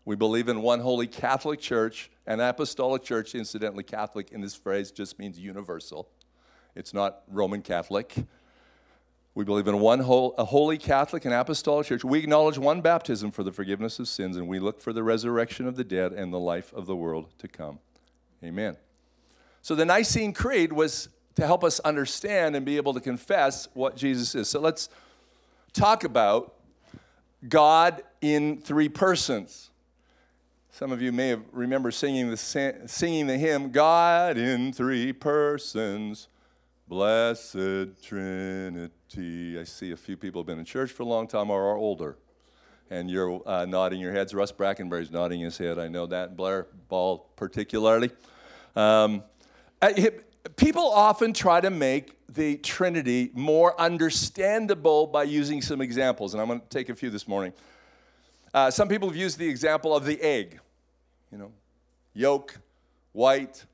We 0.04 0.14
believe 0.14 0.48
in 0.48 0.62
one 0.62 0.78
holy 0.78 1.08
Catholic 1.08 1.58
Church, 1.58 2.12
an 2.28 2.38
apostolic 2.38 3.02
church. 3.02 3.34
Incidentally, 3.34 3.82
Catholic 3.82 4.30
in 4.30 4.40
this 4.40 4.54
phrase 4.54 4.92
just 4.92 5.18
means 5.18 5.36
universal, 5.36 6.08
it's 6.76 6.94
not 6.94 7.22
Roman 7.26 7.60
Catholic. 7.60 8.14
We 9.34 9.44
believe 9.44 9.68
in 9.68 9.78
one 9.78 10.00
whole, 10.00 10.34
a 10.36 10.44
holy 10.44 10.78
Catholic 10.78 11.24
and 11.24 11.32
apostolic 11.32 11.86
church. 11.86 12.04
We 12.04 12.18
acknowledge 12.18 12.58
one 12.58 12.80
baptism 12.80 13.30
for 13.30 13.44
the 13.44 13.52
forgiveness 13.52 13.98
of 13.98 14.08
sins, 14.08 14.36
and 14.36 14.48
we 14.48 14.58
look 14.58 14.80
for 14.80 14.92
the 14.92 15.02
resurrection 15.02 15.66
of 15.66 15.76
the 15.76 15.84
dead 15.84 16.12
and 16.12 16.32
the 16.32 16.40
life 16.40 16.72
of 16.72 16.86
the 16.86 16.96
world 16.96 17.28
to 17.38 17.46
come. 17.46 17.78
Amen. 18.42 18.76
So 19.62 19.74
the 19.74 19.84
Nicene 19.84 20.32
Creed 20.32 20.72
was 20.72 21.08
to 21.36 21.46
help 21.46 21.62
us 21.62 21.78
understand 21.80 22.56
and 22.56 22.66
be 22.66 22.76
able 22.76 22.94
to 22.94 23.00
confess 23.00 23.68
what 23.74 23.96
Jesus 23.96 24.34
is. 24.34 24.48
So 24.48 24.60
let's 24.60 24.88
talk 25.72 26.02
about 26.02 26.54
God 27.48 28.02
in 28.20 28.58
three 28.58 28.88
persons. 28.88 29.70
Some 30.70 30.90
of 30.90 31.00
you 31.00 31.12
may 31.12 31.28
have 31.28 31.42
remember 31.52 31.90
singing 31.90 32.30
the 32.30 32.36
singing 32.36 33.26
the 33.26 33.38
hymn 33.38 33.70
God 33.70 34.36
in 34.36 34.72
three 34.72 35.12
persons 35.12 36.28
blessed 36.88 38.02
trinity. 38.02 39.58
I 39.58 39.64
see 39.64 39.92
a 39.92 39.96
few 39.96 40.16
people 40.16 40.40
have 40.40 40.46
been 40.46 40.58
in 40.58 40.64
church 40.64 40.90
for 40.90 41.02
a 41.02 41.06
long 41.06 41.26
time 41.26 41.50
or 41.50 41.70
are 41.70 41.76
older. 41.76 42.16
And 42.90 43.10
you're 43.10 43.42
uh, 43.46 43.66
nodding 43.66 44.00
your 44.00 44.12
heads. 44.12 44.32
Russ 44.32 44.50
Brackenbury's 44.50 45.10
nodding 45.10 45.40
his 45.40 45.58
head. 45.58 45.78
I 45.78 45.88
know 45.88 46.06
that. 46.06 46.36
Blair 46.36 46.66
Ball, 46.88 47.18
particularly. 47.36 48.10
Um, 48.74 49.22
people 50.56 50.88
often 50.88 51.34
try 51.34 51.60
to 51.60 51.68
make 51.68 52.14
the 52.28 52.56
Trinity 52.56 53.30
more 53.34 53.78
understandable 53.78 55.06
by 55.06 55.24
using 55.24 55.60
some 55.60 55.82
examples, 55.82 56.32
and 56.32 56.40
I'm 56.40 56.48
going 56.48 56.60
to 56.60 56.68
take 56.68 56.88
a 56.88 56.94
few 56.94 57.10
this 57.10 57.28
morning. 57.28 57.52
Uh, 58.54 58.70
some 58.70 58.88
people 58.88 59.08
have 59.08 59.16
used 59.16 59.38
the 59.38 59.48
example 59.48 59.94
of 59.94 60.06
the 60.06 60.20
egg, 60.22 60.58
you 61.30 61.36
know, 61.36 61.52
yolk, 62.14 62.58
white, 63.12 63.64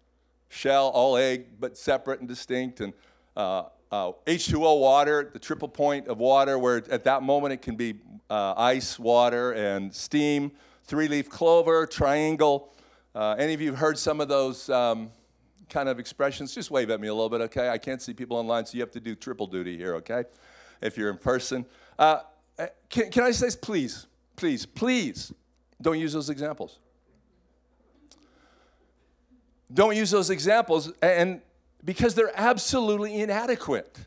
shell, 0.55 0.89
all 0.89 1.17
egg, 1.17 1.47
but 1.59 1.77
separate 1.77 2.21
and 2.21 2.29
distinct, 2.29 2.81
and 2.81 2.93
uh, 3.37 3.65
uh, 3.91 4.13
H2O 4.27 4.81
water, 4.81 5.31
the 5.33 5.39
triple 5.39 5.69
point 5.69 6.09
of 6.09 6.19
water, 6.19 6.59
where 6.59 6.83
at 6.91 7.05
that 7.05 7.23
moment 7.23 7.53
it 7.53 7.63
can 7.63 7.77
be 7.77 7.95
uh, 8.31 8.55
ice, 8.57 8.99
water, 8.99 9.53
and 9.53 9.93
steam. 9.95 10.53
Three 10.85 11.09
leaf 11.09 11.29
clover, 11.29 11.87
triangle. 11.87 12.75
Uh, 13.15 13.37
any 13.39 13.55
of 13.55 13.61
you 13.61 13.71
have 13.71 13.79
heard 13.79 13.99
some 13.99 14.21
of 14.21 14.29
those? 14.29 14.69
Um, 14.69 15.11
kind 15.69 15.89
of 15.89 15.99
expressions, 15.99 16.55
just 16.55 16.71
wave 16.71 16.91
at 16.91 17.01
me 17.01 17.09
a 17.09 17.15
little 17.15 17.29
bit, 17.29 17.41
okay? 17.41 17.69
I 17.69 17.79
can't 17.79 18.01
see 18.01 18.13
people 18.13 18.37
online, 18.37 18.67
so 18.67 18.75
you 18.75 18.81
have 18.81 18.91
to 18.93 19.01
do 19.01 19.15
triple 19.15 19.47
duty 19.47 19.77
here, 19.77 19.95
okay? 19.97 20.25
If 20.81 20.97
you're 20.97 21.11
in 21.11 21.19
person. 21.19 21.65
Uh, 21.99 22.21
uh, 22.59 22.67
can, 22.89 23.11
can 23.11 23.25
I 23.25 23.31
say, 23.31 23.49
please, 23.61 24.07
please, 24.37 24.67
please, 24.67 25.33
don't 25.81 25.99
use 25.99 26.13
those 26.13 26.31
examples. 26.31 26.79
Don't 29.73 29.97
use 29.97 30.11
those 30.11 30.31
examples, 30.31 30.93
and 31.03 31.41
because 31.85 32.15
they're 32.15 32.33
absolutely 32.35 33.21
inadequate. 33.21 33.99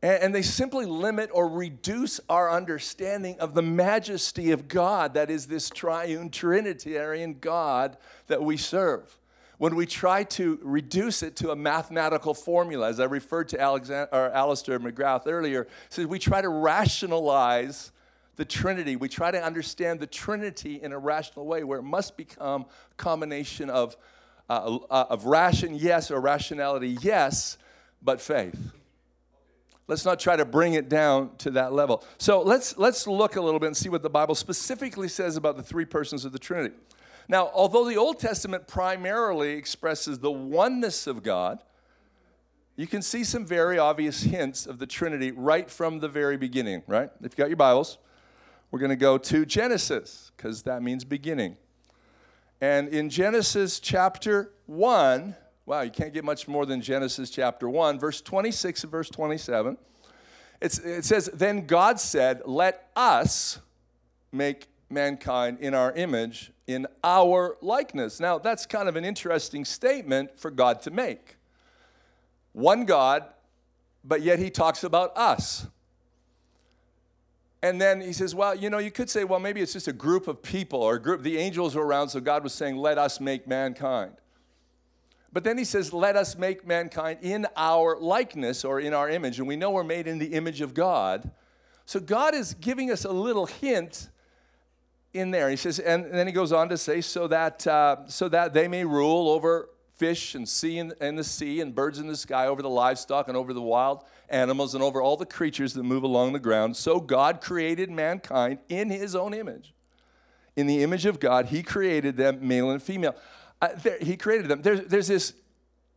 And, 0.00 0.32
they 0.32 0.42
simply 0.42 0.86
limit 0.86 1.28
or 1.32 1.48
reduce 1.48 2.20
our 2.28 2.52
understanding 2.52 3.40
of 3.40 3.54
the 3.54 3.62
majesty 3.62 4.52
of 4.52 4.68
God 4.68 5.14
that 5.14 5.28
is 5.28 5.46
this 5.46 5.70
triune 5.70 6.30
Trinitarian 6.30 7.38
God 7.40 7.96
that 8.28 8.40
we 8.40 8.56
serve 8.56 9.18
when 9.58 9.74
we 9.74 9.86
try 9.86 10.22
to 10.22 10.58
reduce 10.62 11.22
it 11.22 11.36
to 11.36 11.50
a 11.50 11.56
mathematical 11.56 12.32
formula, 12.32 12.88
as 12.88 13.00
I 13.00 13.04
referred 13.04 13.48
to 13.50 13.60
Alexander, 13.60 14.08
or 14.12 14.30
Alistair 14.30 14.78
McGrath 14.78 15.22
earlier, 15.26 15.66
says 15.88 16.06
we 16.06 16.20
try 16.20 16.40
to 16.40 16.48
rationalize 16.48 17.90
the 18.38 18.44
Trinity. 18.44 18.94
We 18.94 19.08
try 19.08 19.32
to 19.32 19.42
understand 19.42 19.98
the 19.98 20.06
Trinity 20.06 20.80
in 20.80 20.92
a 20.92 20.98
rational 20.98 21.44
way 21.44 21.64
where 21.64 21.80
it 21.80 21.82
must 21.82 22.16
become 22.16 22.66
a 22.92 22.94
combination 22.94 23.68
of, 23.68 23.96
uh, 24.48 24.78
uh, 24.88 25.06
of 25.10 25.26
ration, 25.26 25.74
yes, 25.74 26.12
or 26.12 26.20
rationality, 26.20 26.96
yes, 27.02 27.58
but 28.00 28.20
faith. 28.20 28.56
Let's 29.88 30.04
not 30.04 30.20
try 30.20 30.36
to 30.36 30.44
bring 30.44 30.74
it 30.74 30.88
down 30.88 31.34
to 31.38 31.50
that 31.52 31.72
level. 31.72 32.04
So 32.18 32.40
let's, 32.40 32.78
let's 32.78 33.08
look 33.08 33.34
a 33.34 33.40
little 33.40 33.58
bit 33.58 33.66
and 33.66 33.76
see 33.76 33.88
what 33.88 34.02
the 34.02 34.10
Bible 34.10 34.36
specifically 34.36 35.08
says 35.08 35.36
about 35.36 35.56
the 35.56 35.62
three 35.64 35.84
persons 35.84 36.24
of 36.24 36.30
the 36.30 36.38
Trinity. 36.38 36.76
Now, 37.26 37.50
although 37.52 37.88
the 37.88 37.96
Old 37.96 38.20
Testament 38.20 38.68
primarily 38.68 39.54
expresses 39.54 40.20
the 40.20 40.30
oneness 40.30 41.08
of 41.08 41.24
God, 41.24 41.58
you 42.76 42.86
can 42.86 43.02
see 43.02 43.24
some 43.24 43.44
very 43.44 43.80
obvious 43.80 44.22
hints 44.22 44.64
of 44.64 44.78
the 44.78 44.86
Trinity 44.86 45.32
right 45.32 45.68
from 45.68 45.98
the 45.98 46.08
very 46.08 46.36
beginning, 46.36 46.84
right? 46.86 47.10
If 47.20 47.32
you 47.32 47.42
got 47.42 47.48
your 47.48 47.56
Bibles, 47.56 47.98
we're 48.70 48.78
going 48.78 48.90
to 48.90 48.96
go 48.96 49.18
to 49.18 49.46
Genesis, 49.46 50.30
because 50.36 50.62
that 50.62 50.82
means 50.82 51.04
beginning. 51.04 51.56
And 52.60 52.88
in 52.88 53.08
Genesis 53.08 53.80
chapter 53.80 54.52
1, 54.66 55.34
wow, 55.64 55.82
you 55.82 55.90
can't 55.90 56.12
get 56.12 56.24
much 56.24 56.48
more 56.48 56.66
than 56.66 56.80
Genesis 56.80 57.30
chapter 57.30 57.68
1, 57.68 57.98
verse 57.98 58.20
26 58.20 58.82
and 58.82 58.90
verse 58.90 59.08
27. 59.10 59.78
It's, 60.60 60.78
it 60.78 61.04
says, 61.04 61.30
Then 61.32 61.66
God 61.66 62.00
said, 62.00 62.42
Let 62.44 62.88
us 62.96 63.60
make 64.32 64.66
mankind 64.90 65.58
in 65.60 65.74
our 65.74 65.92
image, 65.92 66.52
in 66.66 66.86
our 67.04 67.56
likeness. 67.60 68.20
Now, 68.20 68.38
that's 68.38 68.66
kind 68.66 68.88
of 68.88 68.96
an 68.96 69.04
interesting 69.04 69.64
statement 69.64 70.38
for 70.38 70.50
God 70.50 70.82
to 70.82 70.90
make. 70.90 71.36
One 72.52 72.84
God, 72.84 73.24
but 74.02 74.22
yet 74.22 74.38
he 74.38 74.50
talks 74.50 74.82
about 74.84 75.16
us. 75.16 75.66
And 77.62 77.80
then 77.80 78.00
he 78.00 78.12
says, 78.12 78.34
well, 78.34 78.54
you 78.54 78.70
know, 78.70 78.78
you 78.78 78.90
could 78.90 79.10
say, 79.10 79.24
well, 79.24 79.40
maybe 79.40 79.60
it's 79.60 79.72
just 79.72 79.88
a 79.88 79.92
group 79.92 80.28
of 80.28 80.42
people 80.42 80.80
or 80.80 80.94
a 80.94 81.02
group, 81.02 81.22
the 81.22 81.38
angels 81.38 81.74
were 81.74 81.84
around, 81.84 82.10
so 82.10 82.20
God 82.20 82.44
was 82.44 82.52
saying, 82.52 82.76
let 82.76 82.98
us 82.98 83.18
make 83.18 83.48
mankind. 83.48 84.12
But 85.32 85.44
then 85.44 85.58
he 85.58 85.64
says, 85.64 85.92
let 85.92 86.16
us 86.16 86.36
make 86.36 86.66
mankind 86.66 87.18
in 87.22 87.46
our 87.56 87.98
likeness 87.98 88.64
or 88.64 88.80
in 88.80 88.94
our 88.94 89.10
image. 89.10 89.38
And 89.38 89.48
we 89.48 89.56
know 89.56 89.70
we're 89.70 89.84
made 89.84 90.06
in 90.06 90.18
the 90.18 90.32
image 90.34 90.60
of 90.60 90.72
God. 90.72 91.30
So 91.84 92.00
God 92.00 92.34
is 92.34 92.54
giving 92.54 92.90
us 92.90 93.04
a 93.04 93.12
little 93.12 93.46
hint 93.46 94.08
in 95.12 95.30
there. 95.30 95.50
He 95.50 95.56
says, 95.56 95.78
and, 95.78 96.06
then 96.06 96.26
he 96.26 96.32
goes 96.32 96.52
on 96.52 96.68
to 96.70 96.78
say, 96.78 97.00
so 97.00 97.26
that, 97.28 97.66
uh, 97.66 98.06
so 98.06 98.28
that 98.28 98.54
they 98.54 98.68
may 98.68 98.84
rule 98.84 99.28
over 99.28 99.68
fish 99.98 100.34
and 100.34 100.48
sea 100.48 100.78
in, 100.78 100.92
in 101.00 101.16
the 101.16 101.24
sea 101.24 101.60
and 101.60 101.74
birds 101.74 101.98
in 101.98 102.06
the 102.06 102.16
sky, 102.16 102.46
over 102.46 102.62
the 102.62 102.70
livestock 102.70 103.28
and 103.28 103.36
over 103.36 103.52
the 103.52 103.60
wild 103.60 104.04
animals 104.30 104.74
and 104.74 104.82
over 104.82 105.02
all 105.02 105.16
the 105.16 105.26
creatures 105.26 105.74
that 105.74 105.82
move 105.82 106.04
along 106.04 106.32
the 106.32 106.38
ground. 106.38 106.76
So 106.76 107.00
God 107.00 107.40
created 107.40 107.90
mankind 107.90 108.58
in 108.68 108.90
his 108.90 109.14
own 109.14 109.34
image. 109.34 109.74
in 110.58 110.66
the 110.66 110.82
image 110.82 111.06
of 111.06 111.20
God, 111.20 111.46
He 111.46 111.62
created 111.62 112.16
them, 112.16 112.40
male 112.46 112.70
and 112.70 112.82
female. 112.82 113.14
Uh, 113.62 113.68
there, 113.80 113.96
he 114.00 114.16
created 114.16 114.48
them. 114.48 114.60
There's, 114.60 114.80
there's, 114.86 115.06
this, 115.06 115.32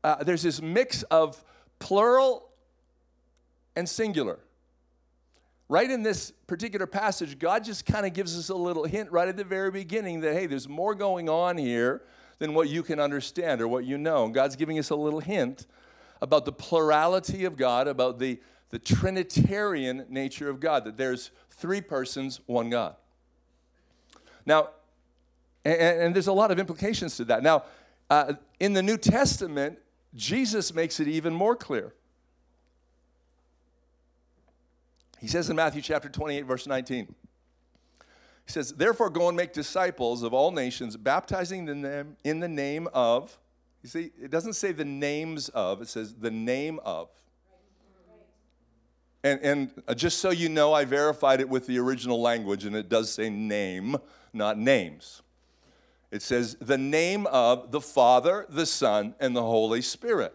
uh, 0.03 0.23
there's 0.23 0.43
this 0.43 0.61
mix 0.61 1.01
of 1.03 1.43
plural 1.79 2.47
and 3.75 3.89
singular. 3.89 4.37
Right 5.67 5.89
in 5.89 6.03
this 6.03 6.31
particular 6.45 6.85
passage, 6.85 7.39
God 7.39 7.63
just 7.63 7.87
kind 7.87 8.05
of 8.05 8.13
gives 8.13 8.37
us 8.37 8.49
a 8.49 8.55
little 8.55 8.83
hint 8.83 9.11
right 9.11 9.27
at 9.27 9.35
the 9.35 9.43
very 9.43 9.71
beginning 9.71 10.21
that, 10.21 10.33
hey, 10.33 10.45
there's 10.45 10.69
more 10.69 10.93
going 10.93 11.27
on 11.27 11.57
here 11.57 12.03
than 12.41 12.55
what 12.55 12.69
you 12.69 12.81
can 12.81 12.99
understand 12.99 13.61
or 13.61 13.67
what 13.67 13.85
you 13.85 13.99
know. 13.99 14.25
And 14.25 14.33
God's 14.33 14.55
giving 14.55 14.79
us 14.79 14.89
a 14.89 14.95
little 14.95 15.19
hint 15.19 15.67
about 16.23 16.43
the 16.45 16.51
plurality 16.51 17.45
of 17.45 17.55
God, 17.55 17.87
about 17.87 18.17
the, 18.17 18.39
the 18.71 18.79
Trinitarian 18.79 20.07
nature 20.09 20.49
of 20.49 20.59
God, 20.59 20.85
that 20.85 20.97
there's 20.97 21.29
three 21.51 21.81
persons, 21.81 22.41
one 22.47 22.71
God. 22.71 22.95
Now, 24.43 24.69
and, 25.63 25.79
and 25.79 26.15
there's 26.15 26.25
a 26.25 26.33
lot 26.33 26.49
of 26.49 26.57
implications 26.57 27.15
to 27.17 27.25
that. 27.25 27.43
Now, 27.43 27.65
uh, 28.09 28.33
in 28.59 28.73
the 28.73 28.81
New 28.81 28.97
Testament, 28.97 29.77
Jesus 30.15 30.73
makes 30.73 30.99
it 30.99 31.07
even 31.07 31.35
more 31.35 31.55
clear. 31.55 31.93
He 35.19 35.27
says 35.27 35.47
in 35.47 35.55
Matthew 35.55 35.83
chapter 35.83 36.09
28, 36.09 36.41
verse 36.47 36.65
19, 36.65 37.13
he 38.51 38.53
says, 38.53 38.73
Therefore, 38.73 39.09
go 39.09 39.29
and 39.29 39.37
make 39.37 39.53
disciples 39.53 40.23
of 40.23 40.33
all 40.33 40.51
nations, 40.51 40.97
baptizing 40.97 41.65
them 41.65 42.17
in 42.25 42.41
the 42.41 42.49
name 42.49 42.89
of, 42.93 43.37
you 43.81 43.87
see, 43.87 44.11
it 44.21 44.29
doesn't 44.29 44.53
say 44.53 44.73
the 44.73 44.83
names 44.83 45.47
of, 45.49 45.81
it 45.81 45.87
says 45.87 46.15
the 46.15 46.31
name 46.31 46.79
of. 46.83 47.09
And, 49.23 49.39
and 49.41 49.83
uh, 49.87 49.93
just 49.93 50.17
so 50.17 50.31
you 50.31 50.49
know, 50.49 50.73
I 50.73 50.83
verified 50.83 51.39
it 51.39 51.47
with 51.47 51.65
the 51.65 51.79
original 51.79 52.21
language, 52.21 52.65
and 52.65 52.75
it 52.75 52.89
does 52.89 53.09
say 53.09 53.29
name, 53.29 53.95
not 54.33 54.57
names. 54.57 55.21
It 56.11 56.21
says 56.21 56.57
the 56.59 56.77
name 56.77 57.27
of 57.27 57.71
the 57.71 57.79
Father, 57.79 58.45
the 58.49 58.65
Son, 58.65 59.15
and 59.21 59.33
the 59.33 59.43
Holy 59.43 59.81
Spirit. 59.81 60.33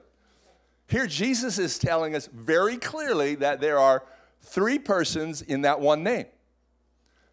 Here, 0.89 1.07
Jesus 1.07 1.59
is 1.59 1.79
telling 1.79 2.15
us 2.15 2.29
very 2.33 2.79
clearly 2.79 3.35
that 3.35 3.61
there 3.61 3.79
are 3.79 4.05
three 4.41 4.79
persons 4.79 5.43
in 5.43 5.63
that 5.63 5.81
one 5.81 6.03
name, 6.03 6.27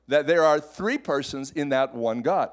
that 0.07 0.27
there 0.27 0.43
are 0.43 0.59
three 0.59 0.97
persons 0.97 1.51
in 1.51 1.69
that 1.69 1.95
one 1.95 2.21
God. 2.21 2.51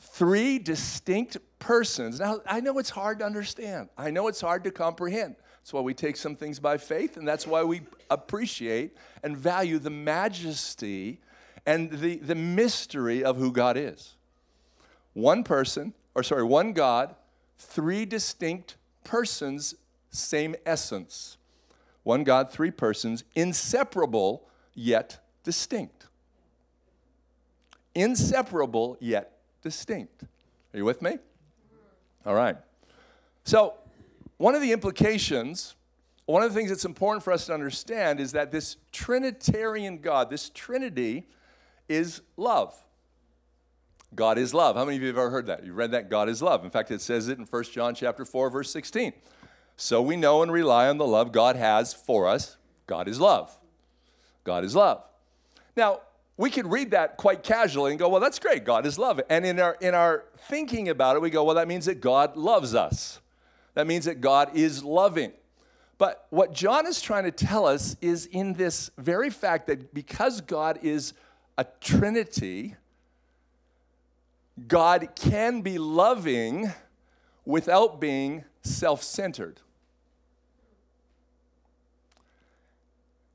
Three 0.00 0.58
distinct 0.58 1.38
persons. 1.58 2.20
Now, 2.20 2.40
I 2.46 2.60
know 2.60 2.78
it's 2.78 2.90
hard 2.90 3.18
to 3.20 3.24
understand, 3.24 3.88
I 3.96 4.10
know 4.10 4.28
it's 4.28 4.40
hard 4.40 4.64
to 4.64 4.70
comprehend. 4.70 5.36
That's 5.60 5.72
why 5.72 5.80
we 5.80 5.92
take 5.92 6.16
some 6.16 6.34
things 6.34 6.58
by 6.58 6.78
faith, 6.78 7.16
and 7.18 7.28
that's 7.28 7.46
why 7.46 7.62
we 7.62 7.82
appreciate 8.10 8.96
and 9.22 9.36
value 9.36 9.78
the 9.78 9.90
majesty 9.90 11.20
and 11.66 11.90
the, 11.90 12.16
the 12.16 12.34
mystery 12.34 13.22
of 13.22 13.36
who 13.36 13.52
God 13.52 13.76
is 13.76 14.14
one 15.18 15.42
person, 15.42 15.92
or 16.14 16.22
sorry, 16.22 16.44
one 16.44 16.72
God, 16.72 17.14
three 17.58 18.06
distinct 18.06 18.76
persons, 19.04 19.74
same 20.10 20.54
essence. 20.64 21.36
One 22.04 22.24
God, 22.24 22.50
three 22.50 22.70
persons, 22.70 23.24
inseparable 23.34 24.48
yet 24.74 25.18
distinct. 25.42 25.97
Inseparable 27.94 28.96
yet 29.00 29.38
distinct. 29.62 30.24
Are 30.72 30.76
you 30.76 30.84
with 30.84 31.02
me? 31.02 31.18
All 32.24 32.34
right. 32.34 32.56
So, 33.44 33.74
one 34.36 34.54
of 34.54 34.60
the 34.60 34.72
implications, 34.72 35.74
one 36.26 36.42
of 36.42 36.52
the 36.52 36.58
things 36.58 36.70
that's 36.70 36.84
important 36.84 37.24
for 37.24 37.32
us 37.32 37.46
to 37.46 37.54
understand 37.54 38.20
is 38.20 38.32
that 38.32 38.52
this 38.52 38.76
Trinitarian 38.92 39.98
God, 39.98 40.30
this 40.30 40.50
Trinity, 40.50 41.26
is 41.88 42.20
love. 42.36 42.74
God 44.14 44.38
is 44.38 44.54
love. 44.54 44.76
How 44.76 44.84
many 44.84 44.96
of 44.96 45.02
you 45.02 45.08
have 45.08 45.18
ever 45.18 45.30
heard 45.30 45.46
that? 45.46 45.64
You've 45.64 45.76
read 45.76 45.90
that 45.90 46.08
God 46.08 46.28
is 46.28 46.40
love. 46.40 46.64
In 46.64 46.70
fact, 46.70 46.90
it 46.90 47.00
says 47.00 47.28
it 47.28 47.38
in 47.38 47.44
1 47.44 47.64
John 47.64 47.94
chapter 47.94 48.24
4, 48.24 48.50
verse 48.50 48.70
16. 48.70 49.12
So 49.76 50.02
we 50.02 50.16
know 50.16 50.42
and 50.42 50.50
rely 50.50 50.88
on 50.88 50.98
the 50.98 51.06
love 51.06 51.30
God 51.30 51.56
has 51.56 51.94
for 51.94 52.26
us. 52.26 52.56
God 52.86 53.06
is 53.06 53.20
love. 53.20 53.56
God 54.44 54.64
is 54.64 54.74
love. 54.74 55.02
Now, 55.76 56.00
we 56.38 56.50
could 56.50 56.70
read 56.70 56.92
that 56.92 57.16
quite 57.16 57.42
casually 57.42 57.90
and 57.90 57.98
go, 57.98 58.08
well, 58.08 58.20
that's 58.20 58.38
great. 58.38 58.64
God 58.64 58.86
is 58.86 58.96
love. 58.96 59.20
And 59.28 59.44
in 59.44 59.58
our, 59.58 59.76
in 59.80 59.92
our 59.92 60.24
thinking 60.48 60.88
about 60.88 61.16
it, 61.16 61.20
we 61.20 61.30
go, 61.30 61.42
well, 61.42 61.56
that 61.56 61.66
means 61.66 61.86
that 61.86 62.00
God 62.00 62.36
loves 62.36 62.76
us. 62.76 63.20
That 63.74 63.88
means 63.88 64.04
that 64.04 64.20
God 64.20 64.56
is 64.56 64.84
loving. 64.84 65.32
But 65.98 66.28
what 66.30 66.54
John 66.54 66.86
is 66.86 67.00
trying 67.00 67.24
to 67.24 67.32
tell 67.32 67.66
us 67.66 67.96
is 68.00 68.26
in 68.26 68.54
this 68.54 68.92
very 68.96 69.30
fact 69.30 69.66
that 69.66 69.92
because 69.92 70.40
God 70.40 70.78
is 70.80 71.12
a 71.58 71.66
Trinity, 71.80 72.76
God 74.68 75.08
can 75.16 75.60
be 75.62 75.76
loving 75.76 76.72
without 77.44 78.00
being 78.00 78.44
self 78.62 79.02
centered. 79.02 79.60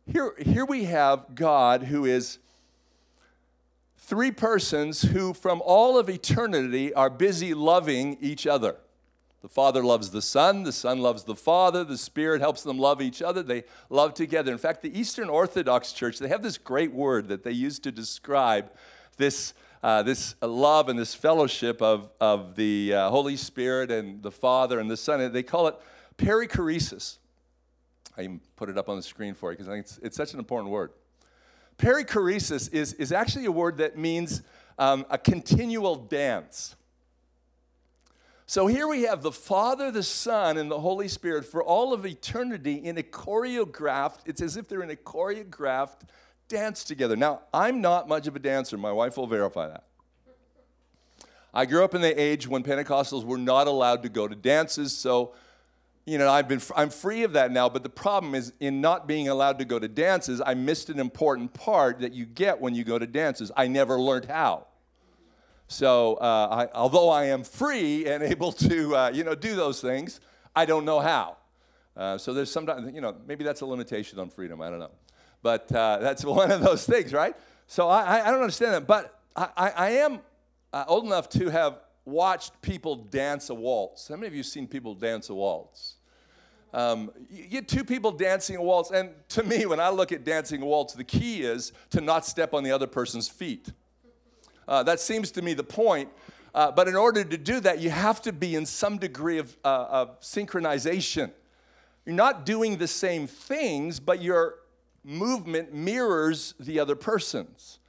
Here, 0.09 0.33
here 0.39 0.65
we 0.65 0.85
have 0.85 1.35
God 1.35 1.83
who 1.83 2.05
is 2.05 2.39
three 4.03 4.31
persons 4.31 5.01
who, 5.01 5.33
from 5.33 5.61
all 5.63 5.97
of 5.97 6.09
eternity, 6.09 6.93
are 6.93 7.09
busy 7.09 7.53
loving 7.53 8.17
each 8.19 8.45
other. 8.45 8.75
The 9.41 9.47
Father 9.47 9.83
loves 9.83 10.11
the 10.11 10.21
Son, 10.21 10.63
the 10.63 10.73
Son 10.73 10.99
loves 10.99 11.23
the 11.23 11.35
Father, 11.35 11.83
the 11.83 11.97
Spirit 11.97 12.41
helps 12.41 12.63
them 12.63 12.77
love 12.77 13.01
each 13.01 13.21
other. 13.21 13.41
They 13.41 13.63
love 13.89 14.13
together. 14.13 14.51
In 14.51 14.57
fact, 14.57 14.81
the 14.81 14.97
Eastern 14.97 15.29
Orthodox 15.29 15.93
Church, 15.93 16.19
they 16.19 16.27
have 16.27 16.43
this 16.43 16.57
great 16.57 16.93
word 16.93 17.29
that 17.29 17.43
they 17.43 17.51
use 17.51 17.79
to 17.79 17.91
describe 17.91 18.71
this 19.17 19.53
uh, 19.81 20.01
this 20.01 20.35
love 20.41 20.87
and 20.87 20.97
this 20.97 21.13
fellowship 21.13 21.81
of, 21.81 22.09
of 22.21 22.55
the 22.55 22.93
uh, 22.93 23.09
Holy 23.09 23.35
Spirit 23.35 23.91
and 23.91 24.23
the 24.23 24.31
Father 24.31 24.79
and 24.79 24.89
the 24.89 24.95
Son. 24.95 25.29
They 25.33 25.43
call 25.43 25.67
it 25.67 25.75
perichoresis. 26.17 27.17
I 28.17 28.21
even 28.21 28.39
put 28.55 28.69
it 28.69 28.77
up 28.77 28.87
on 28.87 28.95
the 28.95 29.03
screen 29.03 29.33
for 29.33 29.51
you 29.51 29.57
because 29.57 29.67
I 29.67 29.73
think 29.73 29.85
it's, 29.85 29.97
it's 30.01 30.15
such 30.15 30.31
an 30.31 30.39
important 30.39 30.71
word. 30.71 30.91
Perichoresis 31.77 32.71
is, 32.73 32.93
is 32.93 33.11
actually 33.11 33.45
a 33.45 33.51
word 33.51 33.77
that 33.77 33.97
means 33.97 34.41
um, 34.77 35.05
a 35.09 35.17
continual 35.17 35.95
dance. 35.95 36.75
So 38.45 38.67
here 38.67 38.87
we 38.87 39.03
have 39.03 39.21
the 39.21 39.31
Father, 39.31 39.89
the 39.89 40.03
Son, 40.03 40.57
and 40.57 40.69
the 40.69 40.79
Holy 40.79 41.07
Spirit 41.07 41.45
for 41.45 41.63
all 41.63 41.93
of 41.93 42.05
eternity 42.05 42.75
in 42.75 42.97
a 42.97 43.03
choreographed, 43.03 44.19
it's 44.25 44.41
as 44.41 44.57
if 44.57 44.67
they're 44.67 44.83
in 44.83 44.91
a 44.91 44.95
choreographed 44.95 46.01
dance 46.49 46.83
together. 46.83 47.15
Now, 47.15 47.41
I'm 47.53 47.81
not 47.81 48.07
much 48.07 48.27
of 48.27 48.35
a 48.35 48.39
dancer. 48.39 48.77
My 48.77 48.91
wife 48.91 49.17
will 49.17 49.27
verify 49.27 49.69
that. 49.69 49.85
I 51.53 51.65
grew 51.65 51.83
up 51.83 51.95
in 51.95 52.01
the 52.01 52.19
age 52.19 52.47
when 52.47 52.63
Pentecostals 52.63 53.23
were 53.23 53.37
not 53.37 53.67
allowed 53.67 54.03
to 54.03 54.09
go 54.09 54.27
to 54.27 54.35
dances, 54.35 54.95
so 54.95 55.33
you 56.05 56.17
know, 56.17 56.29
I've 56.29 56.47
been 56.47 56.61
I'm 56.75 56.89
free 56.89 57.23
of 57.23 57.33
that 57.33 57.51
now, 57.51 57.69
but 57.69 57.83
the 57.83 57.89
problem 57.89 58.35
is 58.35 58.51
in 58.59 58.81
not 58.81 59.07
being 59.07 59.29
allowed 59.29 59.59
to 59.59 59.65
go 59.65 59.79
to 59.79 59.87
dances, 59.87 60.41
I 60.45 60.53
missed 60.53 60.89
an 60.89 60.99
important 60.99 61.53
part 61.53 61.99
that 61.99 62.13
you 62.13 62.25
get 62.25 62.59
when 62.59 62.75
you 62.75 62.83
go 62.83 62.99
to 62.99 63.07
dances. 63.07 63.51
I 63.55 63.67
never 63.67 63.99
learned 63.99 64.25
how. 64.25 64.67
So, 65.67 66.15
uh, 66.15 66.67
I, 66.69 66.77
although 66.77 67.09
I 67.09 67.25
am 67.25 67.43
free 67.43 68.05
and 68.05 68.21
able 68.35 68.51
to, 68.53 68.95
uh, 68.95 69.11
you 69.13 69.23
know, 69.23 69.33
do 69.33 69.55
those 69.55 69.79
things, 69.81 70.19
I 70.55 70.65
don't 70.65 70.85
know 70.85 70.99
how. 70.99 71.37
Uh, 71.95 72.17
so 72.17 72.33
there's 72.33 72.51
sometimes, 72.51 72.93
you 72.93 73.01
know, 73.01 73.15
maybe 73.25 73.43
that's 73.43 73.61
a 73.61 73.65
limitation 73.65 74.19
on 74.19 74.29
freedom. 74.29 74.61
I 74.61 74.69
don't 74.69 74.79
know. 74.79 74.91
But 75.41 75.71
uh, 75.71 75.97
that's 76.01 76.25
one 76.25 76.51
of 76.51 76.61
those 76.61 76.85
things, 76.85 77.13
right? 77.13 77.35
So 77.67 77.87
I, 77.87 78.21
I 78.27 78.31
don't 78.31 78.41
understand 78.41 78.73
that. 78.73 78.87
But 78.87 79.19
I, 79.35 79.71
I 79.75 79.89
am 79.91 80.19
uh, 80.73 80.83
old 80.87 81.05
enough 81.05 81.29
to 81.29 81.49
have 81.49 81.79
watched 82.05 82.61
people 82.61 82.95
dance 82.95 83.49
a 83.49 83.53
waltz. 83.53 84.07
How 84.07 84.15
many 84.15 84.27
of 84.27 84.35
you 84.35 84.43
seen 84.43 84.67
people 84.67 84.95
dance 84.95 85.29
a 85.29 85.33
waltz? 85.33 85.95
Um, 86.73 87.11
you 87.29 87.47
get 87.47 87.67
two 87.67 87.83
people 87.83 88.11
dancing 88.11 88.55
a 88.55 88.61
waltz, 88.61 88.89
and 88.89 89.11
to 89.29 89.43
me, 89.43 89.65
when 89.65 89.79
I 89.79 89.89
look 89.89 90.11
at 90.11 90.23
dancing 90.23 90.61
a 90.61 90.65
waltz, 90.65 90.93
the 90.93 91.03
key 91.03 91.43
is 91.43 91.71
to 91.91 92.01
not 92.01 92.25
step 92.25 92.53
on 92.53 92.63
the 92.63 92.71
other 92.71 92.87
person's 92.87 93.27
feet. 93.27 93.71
Uh, 94.67 94.81
that 94.83 94.99
seems 94.99 95.31
to 95.31 95.41
me 95.41 95.53
the 95.53 95.63
point. 95.63 96.09
Uh, 96.55 96.71
but 96.71 96.87
in 96.87 96.95
order 96.95 97.23
to 97.23 97.37
do 97.37 97.59
that, 97.59 97.79
you 97.79 97.89
have 97.89 98.21
to 98.21 98.31
be 98.31 98.55
in 98.55 98.65
some 98.65 98.97
degree 98.97 99.39
of, 99.39 99.55
uh, 99.63 99.85
of 99.89 100.21
synchronization. 100.21 101.31
You're 102.05 102.15
not 102.15 102.45
doing 102.45 102.77
the 102.77 102.87
same 102.87 103.27
things, 103.27 103.99
but 103.99 104.21
you're 104.21 104.55
movement 105.03 105.73
mirrors 105.73 106.53
the 106.59 106.79
other 106.79 106.95
person's. 106.95 107.79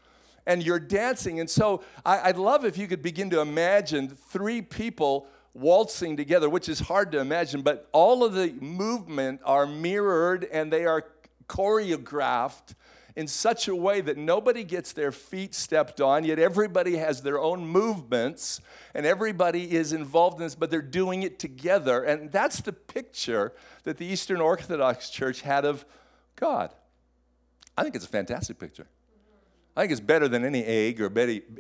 And 0.47 0.63
you're 0.63 0.81
dancing. 0.81 1.41
And 1.41 1.49
so 1.49 1.83
I, 2.05 2.29
would 2.29 2.37
love 2.37 2.65
if 2.65 2.77
you 2.77 2.87
could 2.87 3.03
begin 3.03 3.31
to 3.31 3.41
imagine 3.41 4.09
three 4.09 4.61
people 4.61 5.27
waltzing 5.55 6.17
together, 6.17 6.51
which 6.51 6.69
is 6.69 6.81
hard 6.81 7.13
to 7.13 7.21
imagine, 7.21 7.63
but 7.63 7.89
all 7.93 8.25
of 8.25 8.35
the 8.35 8.53
movement 8.61 9.41
are 9.45 9.67
mirrored 9.67 10.45
and 10.53 10.73
they 10.73 10.85
are 10.85 11.07
choreographed 11.49 12.75
in 13.17 13.29
such 13.29 13.69
a 13.69 13.77
way 13.77 14.01
that 14.01 14.17
nobody 14.17 14.65
gets 14.65 14.93
their 14.93 15.13
feet 15.13 15.55
stepped 15.55 16.01
on, 16.01 16.25
yet 16.25 16.39
everybody 16.39 16.97
has 16.97 17.23
their 17.23 17.39
own 17.39 17.65
movements 17.65 18.61
and 18.93 19.07
everybody 19.07 19.73
is 19.73 19.93
involved 19.93 20.39
in 20.39 20.43
this, 20.43 20.57
but 20.57 20.71
they're 20.71 20.83
doing 20.83 21.23
it 21.23 21.39
together. 21.39 22.03
And 22.03 22.33
that's 22.33 22.61
the 22.61 22.73
picture 22.73 23.53
that 23.85 23.99
the 23.99 24.07
Eastern 24.07 24.41
Orthodox 24.41 25.11
Church 25.11 25.43
had 25.43 25.65
of 25.65 25.85
God. 26.35 26.75
I 27.79 27.85
think 27.85 27.95
it's 27.95 28.05
a 28.05 28.09
fantastic 28.09 28.59
picture. 28.59 28.89
I 29.77 29.81
think 29.83 29.93
it's 29.93 30.01
better 30.01 30.29
than 30.29 30.45
any 30.45 30.65
egg 30.65 31.01
or 31.01 31.09
better 31.09 31.41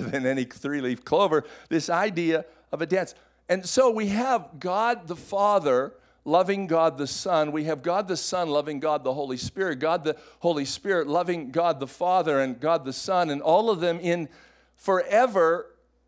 than 0.00 0.26
any 0.26 0.44
three 0.44 0.80
leaf 0.80 1.04
clover, 1.04 1.44
this 1.68 1.90
idea 1.90 2.44
of 2.72 2.80
a 2.80 2.86
dance. 2.86 3.14
And 3.48 3.66
so 3.66 3.90
we 3.90 4.08
have 4.08 4.60
God 4.60 5.08
the 5.08 5.16
Father 5.16 5.92
loving 6.24 6.66
God 6.66 6.98
the 6.98 7.06
Son. 7.06 7.52
We 7.52 7.64
have 7.64 7.82
God 7.82 8.08
the 8.08 8.16
Son 8.16 8.48
loving 8.48 8.80
God 8.80 9.04
the 9.04 9.12
Holy 9.12 9.36
Spirit, 9.36 9.78
God 9.78 10.04
the 10.04 10.16
Holy 10.38 10.64
Spirit 10.64 11.06
loving 11.06 11.50
God 11.50 11.80
the 11.80 11.86
Father 11.86 12.40
and 12.40 12.60
God 12.60 12.84
the 12.84 12.92
Son, 12.92 13.30
and 13.30 13.42
all 13.42 13.70
of 13.70 13.80
them 13.80 13.98
in 14.00 14.28
forever 14.76 15.66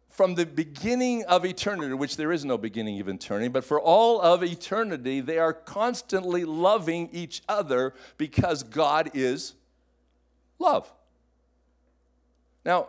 from 0.09 0.35
the 0.35 0.45
beginning 0.45 1.25
of 1.25 1.45
eternity, 1.45 1.95
which 1.95 2.17
there 2.17 2.33
is 2.33 2.45
no 2.45 2.59
beginning 2.59 3.01
of 3.01 3.09
eternity, 3.09 3.49
but 3.49 3.65
for 3.65 3.81
all 3.81 4.21
of 4.21 4.45
eternity, 4.45 5.21
they 5.21 5.39
are 5.39 5.55
constantly 5.55 6.45
loving 6.45 7.09
each 7.13 7.43
other 7.49 7.95
because 8.19 8.63
God 8.63 9.11
is 9.15 9.55
love. 10.59 10.93
Now, 12.65 12.89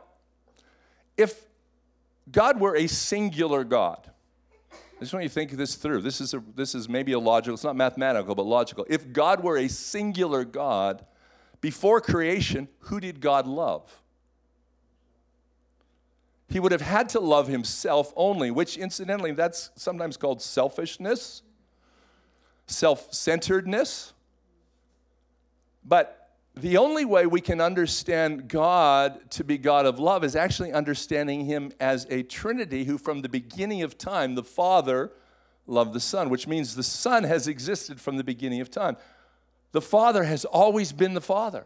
if 1.18 1.46
God 2.32 2.60
were 2.60 2.76
a 2.76 2.88
singular 2.88 3.64
God, 3.64 4.10
I 4.72 5.00
just 5.00 5.14
want 5.14 5.24
you 5.24 5.30
to 5.30 5.34
think 5.34 5.52
this 5.52 5.76
through. 5.76 6.02
This 6.02 6.22
is, 6.22 6.34
a, 6.34 6.44
this 6.56 6.76
is 6.76 6.88
maybe 6.88 7.12
a 7.12 7.20
logical, 7.20 7.56
it's 7.56 7.64
not 7.64 7.76
mathematical, 7.76 8.36
but 8.36 8.46
logical. 8.46 8.86
If 8.90 9.12
God 9.12 9.44
were 9.44 9.58
a 9.58 9.68
singular 9.68 10.46
God, 10.46 11.06
before 11.64 12.02
creation, 12.02 12.68
who 12.80 13.00
did 13.00 13.22
God 13.22 13.48
love? 13.48 14.02
He 16.50 16.60
would 16.60 16.72
have 16.72 16.82
had 16.82 17.10
to 17.10 17.20
love 17.20 17.48
himself 17.48 18.14
only, 18.16 18.52
which 18.52 18.78
incidentally, 18.78 19.32
that's 19.32 19.72
sometimes 19.76 20.18
called 20.18 20.42
selfishness, 20.42 21.42
self 22.68 23.14
centeredness. 23.14 24.14
But 25.86 26.23
the 26.56 26.78
only 26.78 27.04
way 27.04 27.26
we 27.26 27.42
can 27.42 27.60
understand 27.60 28.48
God 28.48 29.32
to 29.32 29.44
be 29.44 29.58
God 29.58 29.88
of 29.88 29.98
love 29.98 30.24
is 30.24 30.36
actually 30.36 30.72
understanding 30.72 31.46
Him 31.46 31.72
as 31.80 32.06
a 32.12 32.22
Trinity 32.22 32.84
who, 32.84 33.00
from 33.00 33.22
the 33.22 33.30
beginning 33.30 33.82
of 33.82 33.98
time, 33.98 34.36
the 34.36 34.44
Father 34.44 35.12
loved 35.66 35.94
the 35.94 36.00
Son, 36.00 36.30
which 36.30 36.48
means 36.48 36.76
the 36.76 36.84
Son 36.84 37.24
has 37.24 37.48
existed 37.48 38.00
from 38.00 38.18
the 38.18 38.24
beginning 38.24 38.62
of 38.62 38.70
time. 38.70 38.98
The 39.72 39.82
Father 39.82 40.26
has 40.26 40.46
always 40.46 40.92
been 40.92 41.16
the 41.16 41.22
Father, 41.22 41.66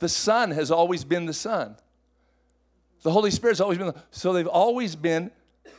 the 0.00 0.08
Son 0.08 0.50
has 0.50 0.70
always 0.70 1.04
been 1.04 1.26
the 1.26 1.32
Son. 1.32 1.76
The 3.02 3.12
Holy 3.12 3.30
Spirit's 3.30 3.60
always 3.60 3.78
been, 3.78 3.86
the, 3.86 4.02
so 4.10 4.32
they've 4.32 4.46
always 4.46 4.96
been 4.96 5.30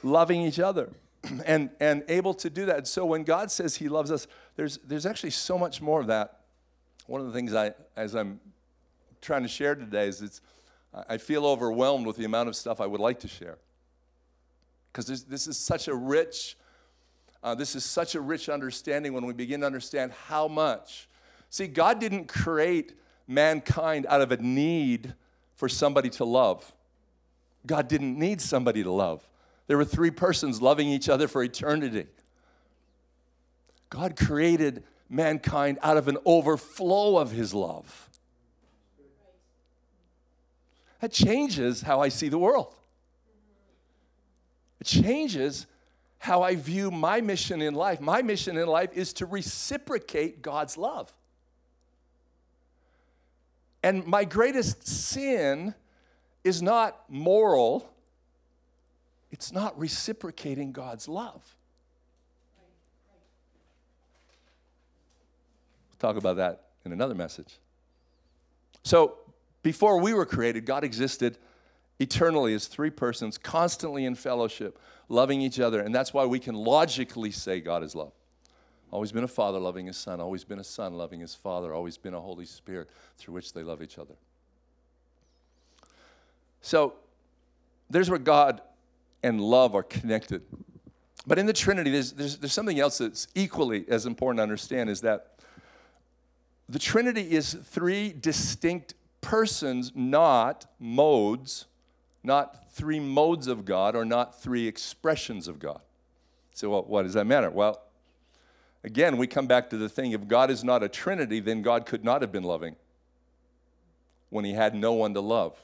loving 0.04 0.42
each 0.42 0.58
other 0.58 0.90
and, 1.46 1.70
and 1.82 2.04
able 2.08 2.34
to 2.36 2.50
do 2.50 2.66
that. 2.68 2.88
So 2.88 3.06
when 3.06 3.24
God 3.24 3.52
says 3.52 3.76
He 3.76 3.90
loves 3.90 4.10
us, 4.10 4.26
there's, 4.56 4.78
there's 4.78 5.06
actually 5.06 5.32
so 5.32 5.58
much 5.58 5.82
more 5.82 6.00
of 6.00 6.08
that 6.08 6.39
one 7.10 7.22
of 7.22 7.28
the 7.28 7.34
things 7.34 7.56
I, 7.56 7.74
as 7.96 8.16
I'm 8.16 8.40
trying 9.20 9.42
to 9.42 9.48
share 9.48 9.74
today, 9.74 10.08
is 10.08 10.22
it's, 10.22 10.42
I 10.94 11.18
feel 11.18 11.46
overwhelmed 11.46 12.06
with 12.06 12.18
the 12.18 12.26
amount 12.26 12.50
of 12.50 12.56
stuff 12.56 12.80
I 12.80 12.86
would 12.86 13.02
like 13.02 13.20
to 13.22 13.28
share. 13.28 13.58
Because 14.92 15.08
this, 15.26 15.48
is 15.48 15.58
such 15.58 15.88
a 15.88 15.96
rich, 15.96 16.56
uh, 17.44 17.56
this 17.56 17.76
is 17.76 17.84
such 17.84 18.14
a 18.14 18.22
rich 18.22 18.48
understanding 18.48 19.14
when 19.14 19.26
we 19.26 19.34
begin 19.34 19.62
to 19.62 19.66
understand 19.66 20.12
how 20.28 20.48
much. 20.48 21.10
See, 21.50 21.66
God 21.66 22.00
didn't 22.00 22.28
create 22.28 22.94
mankind 23.28 24.06
out 24.08 24.22
of 24.22 24.32
a 24.32 24.38
need 24.38 25.16
for 25.56 25.68
somebody 25.68 26.12
to 26.12 26.26
love. 26.26 26.72
God 27.66 27.88
didn't 27.88 28.18
need 28.18 28.40
somebody 28.40 28.84
to 28.84 28.92
love. 28.92 29.28
There 29.66 29.78
were 29.78 29.86
three 29.86 30.12
persons 30.12 30.62
loving 30.62 30.88
each 30.88 31.10
other 31.10 31.28
for 31.28 31.44
eternity. 31.44 32.06
God 33.90 34.16
created 34.16 34.84
mankind 35.10 35.80
out 35.82 35.98
of 35.98 36.08
an 36.08 36.18
overflow 36.26 37.18
of 37.18 37.32
his 37.32 37.54
love. 37.54 38.10
That 41.02 41.12
changes 41.12 41.82
how 41.82 42.02
I 42.02 42.10
see 42.10 42.30
the 42.30 42.38
world. 42.38 42.74
It 44.80 44.86
changes 44.88 45.66
how 46.20 46.42
I 46.42 46.56
view 46.56 46.92
my 46.92 47.22
mission 47.22 47.62
in 47.62 47.74
life. 47.74 48.02
My 48.02 48.22
mission 48.22 48.58
in 48.58 48.68
life 48.68 48.92
is 48.94 49.14
to 49.14 49.26
reciprocate 49.26 50.42
God's 50.42 50.78
love. 50.78 51.12
And 53.82 54.06
my 54.06 54.26
greatest 54.26 54.86
sin 54.86 55.74
is 56.44 56.62
not 56.62 57.10
moral, 57.10 57.90
it's 59.32 59.54
not 59.54 59.78
reciprocating 59.80 60.74
God's 60.74 61.08
love. 61.08 61.56
Talk 66.00 66.16
about 66.16 66.38
that 66.38 66.64
in 66.86 66.92
another 66.92 67.16
message. 67.16 67.60
So, 68.84 69.18
before 69.62 70.00
we 70.00 70.14
were 70.14 70.26
created, 70.26 70.66
God 70.66 70.84
existed 70.84 71.38
eternally 72.00 72.54
as 72.54 72.68
three 72.68 72.90
persons, 72.90 73.38
constantly 73.38 74.06
in 74.06 74.16
fellowship, 74.16 74.80
loving 75.10 75.42
each 75.42 75.60
other. 75.60 75.82
And 75.82 75.94
that's 75.94 76.14
why 76.14 76.26
we 76.26 76.40
can 76.40 76.56
logically 76.56 77.32
say 77.32 77.60
God 77.60 77.84
is 77.84 77.94
love. 77.94 78.14
Always 78.92 79.12
been 79.12 79.24
a 79.24 79.28
father 79.28 79.60
loving 79.60 79.86
his 79.86 79.98
son, 79.98 80.20
always 80.20 80.44
been 80.44 80.60
a 80.60 80.64
son 80.64 80.94
loving 80.94 81.20
his 81.20 81.36
father, 81.36 81.74
always 81.74 81.98
been 81.98 82.14
a 82.14 82.22
Holy 82.22 82.46
Spirit 82.46 82.90
through 83.18 83.34
which 83.34 83.54
they 83.54 83.64
love 83.64 83.82
each 83.82 84.00
other. 84.00 84.16
So, 86.62 86.94
there's 87.90 88.10
where 88.10 88.20
God 88.20 88.62
and 89.22 89.42
love 89.42 89.76
are 89.76 89.84
connected. 89.84 90.42
But 91.28 91.38
in 91.38 91.46
the 91.46 91.54
Trinity, 91.54 91.92
there's, 91.92 92.14
there's, 92.14 92.38
there's 92.38 92.54
something 92.54 92.80
else 92.80 93.00
that's 93.00 93.28
equally 93.36 93.86
as 93.90 94.06
important 94.06 94.40
to 94.40 94.44
understand 94.44 94.90
is 94.90 95.02
that 95.02 95.39
the 96.70 96.80
Trinity 96.80 97.32
is 97.32 97.56
three 97.56 98.14
distinct 98.14 98.94
persons, 99.22 99.92
not 99.96 100.68
modes, 100.80 101.66
not 102.24 102.72
three 102.72 103.00
modes 103.00 103.48
of 103.48 103.66
God 103.66 103.96
or 103.96 104.06
not 104.06 104.40
three 104.40 104.68
expressions 104.68 105.48
of 105.48 105.58
God. 105.58 105.82
So, 106.54 106.70
well, 106.70 106.84
what 106.84 107.04
does 107.04 107.16
that 107.16 107.26
matter? 107.26 107.50
Well, 107.50 107.82
again, 108.84 109.18
we 109.18 109.26
come 109.26 109.48
back 109.48 109.72
to 109.72 109.78
the 109.78 109.90
thing 109.90 110.12
if 110.12 110.28
God 110.28 110.52
is 110.52 110.64
not 110.64 110.84
a 110.84 110.90
Trinity, 110.90 111.40
then 111.40 111.64
God 111.64 111.88
could 111.88 112.04
not 112.04 112.22
have 112.22 112.32
been 112.32 112.44
loving 112.44 112.76
when 114.30 114.46
he 114.46 114.54
had 114.54 114.76
no 114.76 114.94
one 114.94 115.16
to 115.16 115.22
love. 115.22 115.58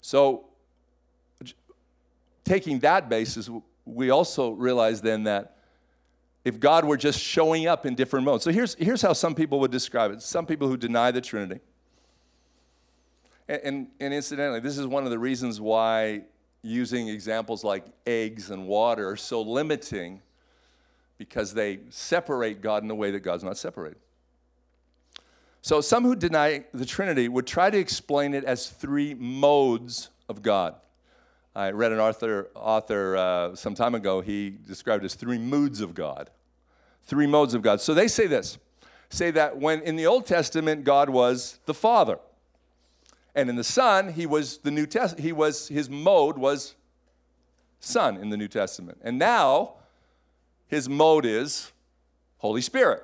So, 0.00 0.46
taking 2.44 2.78
that 2.80 3.10
basis, 3.10 3.50
we 3.84 4.08
also 4.08 4.52
realize 4.52 5.02
then 5.02 5.24
that 5.24 5.58
if 6.44 6.58
God 6.58 6.84
were 6.84 6.96
just 6.96 7.20
showing 7.20 7.66
up 7.66 7.86
in 7.86 7.94
different 7.94 8.24
modes. 8.24 8.44
So 8.44 8.50
here's, 8.50 8.74
here's 8.74 9.02
how 9.02 9.12
some 9.12 9.34
people 9.34 9.60
would 9.60 9.70
describe 9.70 10.10
it 10.10 10.22
some 10.22 10.46
people 10.46 10.68
who 10.68 10.76
deny 10.76 11.10
the 11.10 11.20
Trinity. 11.20 11.60
And, 13.48 13.60
and, 13.64 13.86
and, 14.00 14.14
incidentally, 14.14 14.60
this 14.60 14.78
is 14.78 14.86
one 14.86 15.04
of 15.04 15.10
the 15.10 15.18
reasons 15.18 15.60
why 15.60 16.22
using 16.62 17.08
examples 17.08 17.64
like 17.64 17.84
eggs 18.06 18.50
and 18.50 18.66
water 18.66 19.08
are 19.08 19.16
so 19.16 19.42
limiting 19.42 20.22
because 21.18 21.54
they 21.54 21.80
separate 21.90 22.60
God 22.60 22.82
in 22.82 22.90
a 22.90 22.94
way 22.94 23.10
that 23.10 23.20
God's 23.20 23.44
not 23.44 23.56
separated. 23.56 23.98
So 25.60 25.80
some 25.80 26.02
who 26.02 26.16
deny 26.16 26.64
the 26.72 26.84
Trinity 26.84 27.28
would 27.28 27.46
try 27.46 27.70
to 27.70 27.78
explain 27.78 28.34
it 28.34 28.44
as 28.44 28.68
three 28.68 29.14
modes 29.14 30.10
of 30.28 30.42
God. 30.42 30.74
I 31.54 31.70
read 31.70 31.92
an 31.92 31.98
author, 31.98 32.48
author 32.54 33.16
uh, 33.16 33.54
some 33.54 33.74
time 33.74 33.94
ago, 33.94 34.20
he 34.20 34.50
described 34.50 35.04
as 35.04 35.14
three 35.14 35.38
moods 35.38 35.80
of 35.80 35.94
God. 35.94 36.30
Three 37.02 37.26
modes 37.26 37.52
of 37.52 37.62
God. 37.62 37.80
So 37.80 37.94
they 37.94 38.08
say 38.08 38.26
this 38.26 38.58
say 39.10 39.30
that 39.30 39.58
when 39.58 39.82
in 39.82 39.96
the 39.96 40.06
Old 40.06 40.26
Testament, 40.26 40.84
God 40.84 41.10
was 41.10 41.58
the 41.66 41.74
Father. 41.74 42.18
And 43.34 43.50
in 43.50 43.56
the 43.56 43.64
Son, 43.64 44.12
he 44.12 44.24
was 44.24 44.58
the 44.58 44.70
New 44.70 44.86
Testament, 44.86 45.24
he 45.24 45.32
was, 45.32 45.68
his 45.68 45.90
mode 45.90 46.38
was 46.38 46.74
Son 47.80 48.16
in 48.16 48.30
the 48.30 48.36
New 48.36 48.48
Testament. 48.48 48.98
And 49.02 49.18
now, 49.18 49.74
his 50.66 50.88
mode 50.88 51.26
is 51.26 51.72
Holy 52.38 52.62
Spirit. 52.62 53.02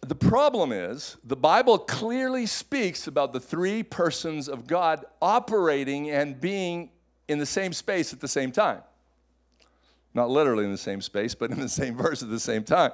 The 0.00 0.14
problem 0.14 0.70
is, 0.72 1.16
the 1.24 1.36
Bible 1.36 1.78
clearly 1.78 2.46
speaks 2.46 3.06
about 3.06 3.32
the 3.32 3.40
three 3.40 3.82
persons 3.82 4.48
of 4.48 4.66
God 4.66 5.04
operating 5.20 6.08
and 6.10 6.40
being 6.40 6.90
in 7.26 7.38
the 7.38 7.46
same 7.46 7.72
space 7.72 8.12
at 8.12 8.20
the 8.20 8.28
same 8.28 8.52
time. 8.52 8.82
Not 10.14 10.30
literally 10.30 10.64
in 10.64 10.70
the 10.70 10.78
same 10.78 11.00
space, 11.00 11.34
but 11.34 11.50
in 11.50 11.60
the 11.60 11.68
same 11.68 11.96
verse 11.96 12.22
at 12.22 12.30
the 12.30 12.40
same 12.40 12.64
time. 12.64 12.92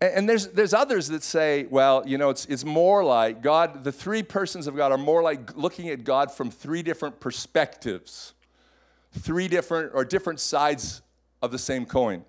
And 0.00 0.28
there's, 0.28 0.48
there's 0.48 0.74
others 0.74 1.08
that 1.08 1.22
say, 1.22 1.66
well, 1.70 2.02
you 2.06 2.18
know, 2.18 2.28
it's, 2.28 2.44
it's 2.46 2.64
more 2.66 3.02
like 3.02 3.40
God, 3.40 3.82
the 3.82 3.92
three 3.92 4.22
persons 4.22 4.66
of 4.66 4.76
God 4.76 4.92
are 4.92 4.98
more 4.98 5.22
like 5.22 5.56
looking 5.56 5.88
at 5.88 6.04
God 6.04 6.30
from 6.30 6.50
three 6.50 6.82
different 6.82 7.18
perspectives, 7.18 8.34
three 9.12 9.48
different 9.48 9.92
or 9.94 10.04
different 10.04 10.40
sides 10.40 11.00
of 11.40 11.50
the 11.50 11.58
same 11.58 11.86
coin. 11.86 12.24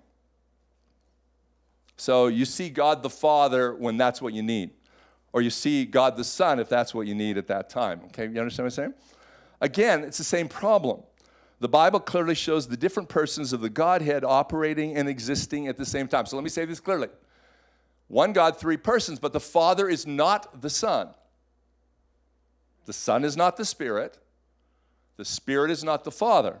So 1.98 2.28
you 2.28 2.44
see 2.44 2.70
God 2.70 3.02
the 3.02 3.10
Father 3.10 3.74
when 3.74 3.96
that's 3.96 4.22
what 4.22 4.32
you 4.32 4.42
need, 4.42 4.70
or 5.32 5.42
you 5.42 5.50
see 5.50 5.84
God 5.84 6.16
the 6.16 6.24
Son 6.24 6.60
if 6.60 6.68
that's 6.68 6.94
what 6.94 7.06
you 7.06 7.14
need 7.14 7.36
at 7.36 7.48
that 7.48 7.68
time. 7.68 8.02
Okay, 8.06 8.22
you 8.22 8.38
understand 8.38 8.66
what 8.66 8.66
I'm 8.66 8.70
saying? 8.70 8.94
Again, 9.60 10.04
it's 10.04 10.16
the 10.16 10.24
same 10.24 10.48
problem. 10.48 11.02
The 11.58 11.68
Bible 11.68 11.98
clearly 11.98 12.36
shows 12.36 12.68
the 12.68 12.76
different 12.76 13.08
persons 13.08 13.52
of 13.52 13.60
the 13.60 13.68
Godhead 13.68 14.24
operating 14.24 14.96
and 14.96 15.08
existing 15.08 15.66
at 15.66 15.76
the 15.76 15.84
same 15.84 16.06
time. 16.06 16.24
So 16.26 16.36
let 16.36 16.44
me 16.44 16.50
say 16.50 16.64
this 16.64 16.78
clearly. 16.78 17.08
One 18.06 18.32
God, 18.32 18.56
three 18.56 18.76
persons, 18.76 19.18
but 19.18 19.32
the 19.32 19.40
Father 19.40 19.88
is 19.88 20.06
not 20.06 20.62
the 20.62 20.70
Son. 20.70 21.08
The 22.86 22.92
Son 22.92 23.24
is 23.24 23.36
not 23.36 23.56
the 23.56 23.64
Spirit. 23.64 24.18
The 25.16 25.24
Spirit 25.24 25.72
is 25.72 25.82
not 25.82 26.04
the 26.04 26.12
Father. 26.12 26.60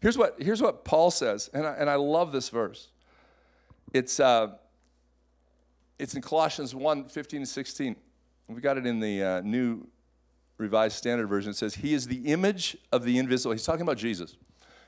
Here's 0.00 0.16
what, 0.16 0.36
here's 0.40 0.62
what 0.62 0.84
Paul 0.84 1.10
says, 1.10 1.50
and 1.52 1.66
I, 1.66 1.72
and 1.72 1.90
I 1.90 1.96
love 1.96 2.30
this 2.30 2.50
verse. 2.50 2.88
It's, 3.92 4.20
uh, 4.20 4.52
it's 5.98 6.14
in 6.14 6.22
Colossians 6.22 6.74
1 6.74 7.04
15 7.08 7.38
and 7.38 7.48
16. 7.48 7.96
We 8.48 8.60
got 8.60 8.78
it 8.78 8.86
in 8.86 9.00
the 9.00 9.22
uh, 9.22 9.40
New 9.40 9.86
Revised 10.58 10.96
Standard 10.96 11.26
Version. 11.26 11.50
It 11.50 11.56
says, 11.56 11.74
He 11.74 11.94
is 11.94 12.06
the 12.06 12.26
image 12.26 12.76
of 12.92 13.04
the 13.04 13.18
invisible. 13.18 13.52
He's 13.52 13.64
talking 13.64 13.82
about 13.82 13.98
Jesus, 13.98 14.36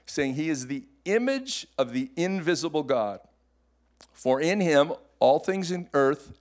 saying, 0.06 0.34
He 0.34 0.48
is 0.48 0.66
the 0.66 0.84
image 1.04 1.66
of 1.76 1.92
the 1.92 2.10
invisible 2.16 2.82
God. 2.82 3.20
For 4.12 4.40
in 4.40 4.60
Him 4.60 4.92
all 5.18 5.38
things 5.38 5.70
in 5.70 5.88
earth 5.92 6.32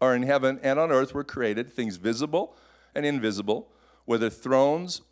are 0.00 0.14
in 0.14 0.22
heaven 0.22 0.60
and 0.62 0.78
on 0.78 0.90
earth 0.90 1.14
were 1.14 1.24
created, 1.24 1.72
things 1.72 1.96
visible 1.96 2.56
and 2.94 3.04
invisible, 3.04 3.68
whether 4.04 4.30
thrones 4.30 5.02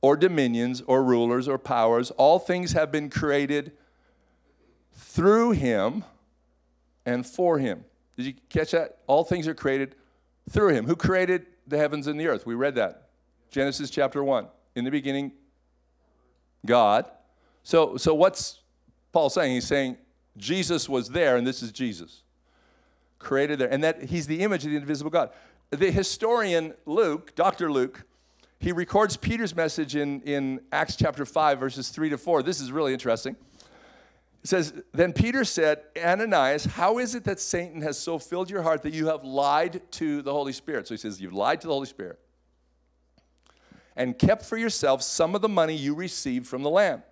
or 0.00 0.16
dominions 0.16 0.82
or 0.86 1.02
rulers 1.02 1.48
or 1.48 1.58
powers. 1.58 2.10
All 2.12 2.38
things 2.38 2.72
have 2.72 2.90
been 2.90 3.10
created 3.10 3.72
through 4.92 5.52
Him 5.52 6.04
and 7.04 7.26
for 7.26 7.58
Him. 7.58 7.84
Did 8.16 8.26
you 8.26 8.34
catch 8.48 8.70
that? 8.72 8.98
All 9.06 9.24
things 9.24 9.46
are 9.46 9.54
created 9.54 9.94
through 10.50 10.74
Him. 10.74 10.86
Who 10.86 10.96
created 10.96 11.46
the 11.66 11.76
heavens 11.76 12.06
and 12.06 12.18
the 12.18 12.26
earth? 12.26 12.46
We 12.46 12.54
read 12.54 12.74
that. 12.76 13.08
Genesis 13.50 13.90
chapter 13.90 14.22
1. 14.24 14.46
In 14.74 14.84
the 14.84 14.90
beginning, 14.90 15.32
God. 16.64 17.10
So, 17.62 17.96
so 17.96 18.14
what's 18.14 18.60
Paul 19.12 19.30
saying? 19.30 19.54
He's 19.54 19.66
saying 19.66 19.96
Jesus 20.36 20.88
was 20.88 21.08
there, 21.10 21.36
and 21.36 21.46
this 21.46 21.62
is 21.62 21.72
Jesus. 21.72 22.22
Created 23.18 23.58
there. 23.58 23.72
And 23.72 23.82
that 23.82 24.04
he's 24.04 24.26
the 24.26 24.40
image 24.40 24.64
of 24.64 24.70
the 24.70 24.76
invisible 24.76 25.10
God. 25.10 25.30
The 25.70 25.90
historian 25.90 26.74
Luke, 26.84 27.34
Dr. 27.34 27.72
Luke, 27.72 28.04
he 28.58 28.72
records 28.72 29.16
Peter's 29.16 29.54
message 29.54 29.96
in, 29.96 30.20
in 30.22 30.60
Acts 30.72 30.96
chapter 30.96 31.24
5, 31.24 31.58
verses 31.58 31.88
3 31.88 32.10
to 32.10 32.18
4. 32.18 32.42
This 32.42 32.60
is 32.60 32.72
really 32.72 32.92
interesting. 32.92 33.36
It 34.46 34.50
says, 34.50 34.80
Then 34.92 35.12
Peter 35.12 35.44
said, 35.44 35.80
Ananias, 36.00 36.66
how 36.66 36.98
is 36.98 37.16
it 37.16 37.24
that 37.24 37.40
Satan 37.40 37.82
has 37.82 37.98
so 37.98 38.16
filled 38.16 38.48
your 38.48 38.62
heart 38.62 38.82
that 38.82 38.94
you 38.94 39.08
have 39.08 39.24
lied 39.24 39.82
to 39.94 40.22
the 40.22 40.32
Holy 40.32 40.52
Spirit? 40.52 40.86
So 40.86 40.94
he 40.94 40.98
says, 40.98 41.20
You've 41.20 41.32
lied 41.32 41.60
to 41.62 41.66
the 41.66 41.72
Holy 41.72 41.88
Spirit 41.88 42.20
and 43.96 44.16
kept 44.16 44.44
for 44.44 44.56
yourself 44.56 45.02
some 45.02 45.34
of 45.34 45.42
the 45.42 45.48
money 45.48 45.74
you 45.74 45.96
received 45.96 46.46
from 46.46 46.62
the 46.62 46.70
Lamb. 46.70 47.02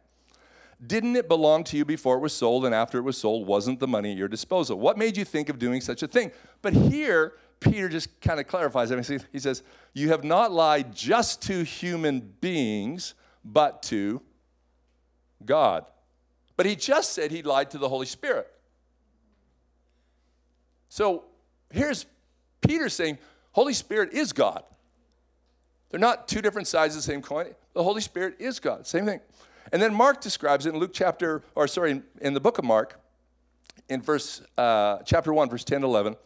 Didn't 0.86 1.16
it 1.16 1.26
belong 1.26 1.64
to 1.64 1.76
you 1.76 1.84
before 1.84 2.18
it 2.18 2.20
was 2.20 2.32
sold, 2.32 2.66
and 2.66 2.72
after 2.72 2.98
it 2.98 3.02
was 3.02 3.18
sold, 3.18 3.48
wasn't 3.48 3.80
the 3.80 3.88
money 3.88 4.12
at 4.12 4.16
your 4.16 4.28
disposal? 4.28 4.78
What 4.78 4.96
made 4.96 5.16
you 5.16 5.24
think 5.24 5.48
of 5.48 5.58
doing 5.58 5.80
such 5.80 6.04
a 6.04 6.06
thing? 6.06 6.30
But 6.62 6.74
here, 6.74 7.32
Peter 7.58 7.88
just 7.88 8.20
kind 8.20 8.38
of 8.38 8.46
clarifies 8.46 8.92
everything. 8.92 9.20
He 9.32 9.40
says, 9.40 9.64
You 9.92 10.10
have 10.10 10.22
not 10.22 10.52
lied 10.52 10.94
just 10.94 11.42
to 11.48 11.64
human 11.64 12.20
beings, 12.40 13.14
but 13.44 13.82
to 13.84 14.22
God. 15.44 15.86
But 16.56 16.66
he 16.66 16.76
just 16.76 17.12
said 17.12 17.30
he 17.30 17.42
lied 17.42 17.70
to 17.72 17.78
the 17.78 17.88
Holy 17.88 18.06
Spirit. 18.06 18.48
So 20.88 21.24
here's 21.70 22.06
Peter 22.60 22.88
saying, 22.88 23.18
Holy 23.52 23.72
Spirit 23.72 24.12
is 24.12 24.32
God. 24.32 24.62
They're 25.90 26.00
not 26.00 26.28
two 26.28 26.42
different 26.42 26.68
sides 26.68 26.94
of 26.94 27.02
the 27.02 27.06
same 27.06 27.22
coin. 27.22 27.46
The 27.72 27.82
Holy 27.82 28.00
Spirit 28.00 28.36
is 28.38 28.60
God. 28.60 28.86
Same 28.86 29.04
thing. 29.04 29.20
And 29.72 29.80
then 29.80 29.94
Mark 29.94 30.20
describes 30.20 30.66
it 30.66 30.74
in 30.74 30.78
Luke 30.78 30.92
chapter, 30.92 31.42
or 31.54 31.66
sorry, 31.66 31.92
in, 31.92 32.04
in 32.20 32.34
the 32.34 32.40
book 32.40 32.58
of 32.58 32.64
Mark, 32.64 33.00
in 33.88 34.02
verse 34.02 34.42
uh, 34.56 34.98
chapter 35.04 35.32
1, 35.32 35.50
verse 35.50 35.64
10 35.64 35.80
to 35.80 35.86
11. 35.86 36.16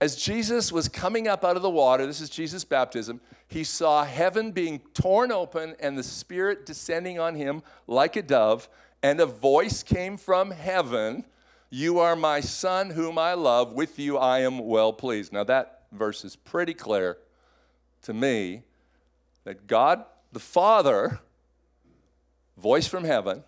As 0.00 0.16
Jesus 0.16 0.70
was 0.70 0.88
coming 0.88 1.26
up 1.26 1.44
out 1.44 1.56
of 1.56 1.62
the 1.62 1.70
water, 1.70 2.06
this 2.06 2.20
is 2.20 2.30
Jesus' 2.30 2.64
baptism, 2.64 3.20
he 3.48 3.64
saw 3.64 4.04
heaven 4.04 4.52
being 4.52 4.80
torn 4.94 5.32
open 5.32 5.74
and 5.80 5.98
the 5.98 6.02
Spirit 6.02 6.64
descending 6.64 7.18
on 7.18 7.34
him 7.34 7.62
like 7.86 8.16
a 8.16 8.22
dove, 8.22 8.68
and 9.02 9.20
a 9.20 9.26
voice 9.26 9.82
came 9.82 10.16
from 10.16 10.50
heaven 10.50 11.24
You 11.70 11.98
are 11.98 12.16
my 12.16 12.40
Son, 12.40 12.90
whom 12.90 13.18
I 13.18 13.34
love. 13.34 13.72
With 13.72 13.98
you 13.98 14.16
I 14.16 14.40
am 14.40 14.58
well 14.58 14.92
pleased. 14.92 15.32
Now, 15.32 15.44
that 15.44 15.82
verse 15.92 16.24
is 16.24 16.36
pretty 16.36 16.74
clear 16.74 17.18
to 18.02 18.14
me 18.14 18.62
that 19.44 19.66
God 19.66 20.04
the 20.32 20.40
Father 20.40 21.20
voice 22.56 22.86
from 22.86 23.04
heaven 23.04 23.44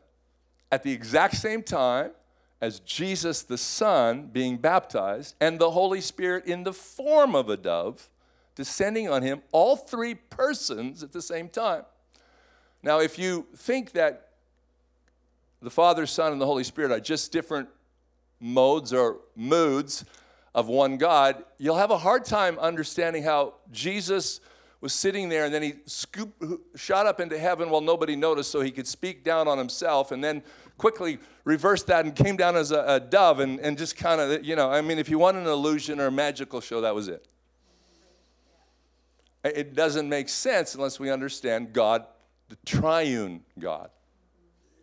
at 0.70 0.82
the 0.82 0.92
exact 0.92 1.36
same 1.36 1.62
time 1.62 2.12
as 2.60 2.80
Jesus 2.80 3.42
the 3.42 3.58
Son 3.58 4.26
being 4.26 4.56
baptized 4.58 5.34
and 5.40 5.58
the 5.58 5.70
Holy 5.70 6.00
Spirit 6.00 6.46
in 6.46 6.62
the 6.62 6.72
form 6.72 7.34
of 7.34 7.48
a 7.48 7.56
dove 7.56 8.10
descending 8.54 9.08
on 9.08 9.22
him, 9.22 9.42
all 9.52 9.76
three 9.76 10.14
persons 10.14 11.02
at 11.02 11.12
the 11.12 11.22
same 11.22 11.48
time. 11.48 11.84
Now, 12.82 13.00
if 13.00 13.18
you 13.18 13.46
think 13.56 13.92
that 13.92 14.29
the 15.62 15.70
Father, 15.70 16.06
Son, 16.06 16.32
and 16.32 16.40
the 16.40 16.46
Holy 16.46 16.64
Spirit 16.64 16.90
are 16.90 17.00
just 17.00 17.32
different 17.32 17.68
modes 18.40 18.92
or 18.92 19.18
moods 19.36 20.04
of 20.54 20.68
one 20.68 20.96
God, 20.96 21.44
you'll 21.58 21.76
have 21.76 21.90
a 21.90 21.98
hard 21.98 22.24
time 22.24 22.58
understanding 22.58 23.22
how 23.22 23.54
Jesus 23.70 24.40
was 24.80 24.94
sitting 24.94 25.28
there 25.28 25.44
and 25.44 25.54
then 25.54 25.62
he 25.62 25.74
scooped, 25.84 26.42
shot 26.74 27.06
up 27.06 27.20
into 27.20 27.38
heaven 27.38 27.68
while 27.70 27.82
nobody 27.82 28.16
noticed 28.16 28.50
so 28.50 28.60
he 28.60 28.70
could 28.70 28.88
speak 28.88 29.22
down 29.22 29.46
on 29.46 29.58
himself 29.58 30.10
and 30.10 30.24
then 30.24 30.42
quickly 30.78 31.18
reversed 31.44 31.86
that 31.88 32.06
and 32.06 32.16
came 32.16 32.36
down 32.36 32.56
as 32.56 32.70
a, 32.70 32.82
a 32.86 33.00
dove 33.00 33.40
and, 33.40 33.60
and 33.60 33.76
just 33.76 33.96
kind 33.96 34.20
of, 34.20 34.44
you 34.44 34.56
know, 34.56 34.70
I 34.70 34.80
mean, 34.80 34.98
if 34.98 35.10
you 35.10 35.18
want 35.18 35.36
an 35.36 35.46
illusion 35.46 36.00
or 36.00 36.06
a 36.06 36.10
magical 36.10 36.60
show, 36.60 36.80
that 36.80 36.94
was 36.94 37.08
it. 37.08 37.26
It 39.44 39.74
doesn't 39.74 40.08
make 40.08 40.28
sense 40.28 40.74
unless 40.74 40.98
we 40.98 41.10
understand 41.10 41.72
God, 41.72 42.06
the 42.48 42.56
triune 42.64 43.42
God. 43.58 43.90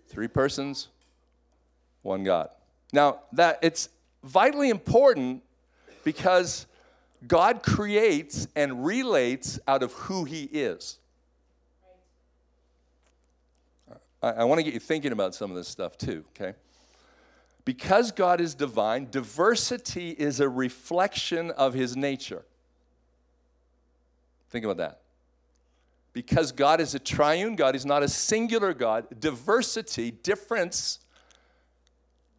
Three 0.08 0.28
persons, 0.28 0.88
one 2.02 2.24
God. 2.24 2.50
Now, 2.94 3.20
that 3.34 3.60
it's 3.62 3.90
vitally 4.24 4.70
important 4.70 5.44
because 6.04 6.66
God 7.28 7.64
creates 7.64 8.48
and 8.56 8.86
relates 8.86 9.60
out 9.68 9.84
of 9.84 9.92
who 9.94 10.24
He 10.24 10.44
is. 10.44 11.00
I, 14.22 14.30
I 14.30 14.44
want 14.46 14.60
to 14.60 14.64
get 14.64 14.74
you 14.74 14.80
thinking 14.80 15.12
about 15.12 15.36
some 15.36 15.52
of 15.52 15.58
this 15.58 15.68
stuff 15.68 15.98
too, 15.98 16.24
okay? 16.36 16.58
Because 17.66 18.12
God 18.12 18.40
is 18.40 18.56
divine, 18.56 19.10
diversity 19.12 20.12
is 20.12 20.40
a 20.40 20.48
reflection 20.48 21.52
of 21.52 21.74
His 21.74 21.98
nature. 21.98 22.46
Think 24.50 24.64
about 24.64 24.78
that. 24.78 25.02
Because 26.18 26.52
God 26.52 26.82
is 26.82 26.96
a 26.96 27.00
triune 27.00 27.56
God, 27.56 27.76
He's 27.76 27.86
not 27.86 28.02
a 28.02 28.08
singular 28.08 28.74
God, 28.74 29.06
diversity, 29.20 30.10
difference, 30.10 30.98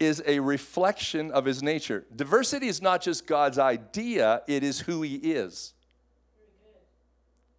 is 0.01 0.21
a 0.27 0.41
reflection 0.41 1.31
of 1.31 1.45
his 1.45 1.63
nature. 1.63 2.05
Diversity 2.13 2.67
is 2.67 2.81
not 2.81 3.01
just 3.01 3.25
God's 3.25 3.57
idea, 3.57 4.41
it 4.49 4.63
is 4.63 4.81
who 4.81 5.01
he 5.01 5.15
is. 5.15 5.73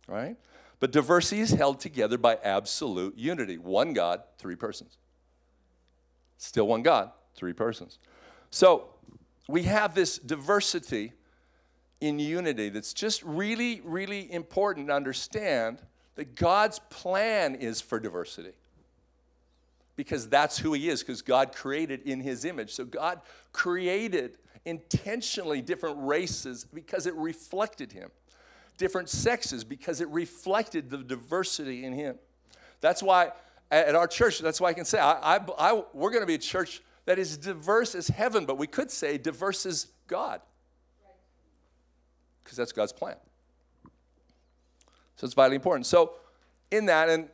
Right? 0.07 0.37
But 0.79 0.93
diversity 0.93 1.41
is 1.41 1.53
held 1.53 1.81
together 1.81 2.19
by 2.19 2.37
absolute 2.45 3.17
unity. 3.17 3.57
One 3.57 3.95
God, 3.95 4.23
three 4.37 4.57
persons. 4.57 4.99
Still 6.37 6.67
one 6.67 6.83
God, 6.83 7.13
three 7.35 7.55
persons. 7.55 7.99
So 8.51 8.91
we 9.49 9.63
have 9.63 9.95
this 9.95 10.19
diversity 10.19 11.15
in 12.03 12.19
unity 12.19 12.69
that's 12.69 12.93
just 12.93 13.23
really, 13.23 13.81
really 13.83 14.31
important 14.31 14.89
to 14.89 14.93
understand 14.93 15.81
that 16.21 16.35
God's 16.35 16.79
plan 16.91 17.55
is 17.55 17.81
for 17.81 17.99
diversity 17.99 18.53
because 19.97 20.29
that's 20.29 20.59
who 20.59 20.75
he 20.75 20.91
is, 20.91 21.01
because 21.01 21.23
God 21.23 21.55
created 21.55 22.03
in 22.03 22.21
his 22.21 22.45
image. 22.45 22.75
So 22.75 22.85
God 22.85 23.23
created 23.53 24.37
intentionally 24.67 25.63
different 25.63 25.97
races 26.01 26.67
because 26.75 27.07
it 27.07 27.15
reflected 27.15 27.93
him, 27.93 28.11
different 28.77 29.09
sexes 29.09 29.65
because 29.65 30.03
it 30.03 30.09
reflected 30.11 30.91
the 30.91 30.99
diversity 30.99 31.87
in 31.87 31.95
him. 31.95 32.17
That's 32.83 33.03
why 33.03 33.33
at 33.71 33.95
our 33.95 34.07
church, 34.07 34.41
that's 34.41 34.61
why 34.61 34.69
I 34.69 34.75
can 34.75 34.85
say, 34.85 34.99
I, 34.99 35.37
I, 35.37 35.41
I, 35.59 35.83
we're 35.95 36.11
going 36.11 36.21
to 36.21 36.27
be 36.27 36.35
a 36.35 36.39
church 36.39 36.83
that 37.07 37.19
is 37.19 37.39
diverse 37.39 37.95
as 37.95 38.09
heaven, 38.09 38.45
but 38.45 38.59
we 38.59 38.67
could 38.67 38.91
say 38.91 39.17
diverse 39.17 39.65
as 39.65 39.87
God 40.07 40.43
because 42.45 42.59
that's 42.59 42.73
God's 42.73 42.93
plan. 42.93 43.17
So 45.21 45.27
it's 45.27 45.35
vitally 45.35 45.57
important. 45.57 45.85
So, 45.85 46.15
in 46.71 46.87
that, 46.87 47.11
and 47.11 47.29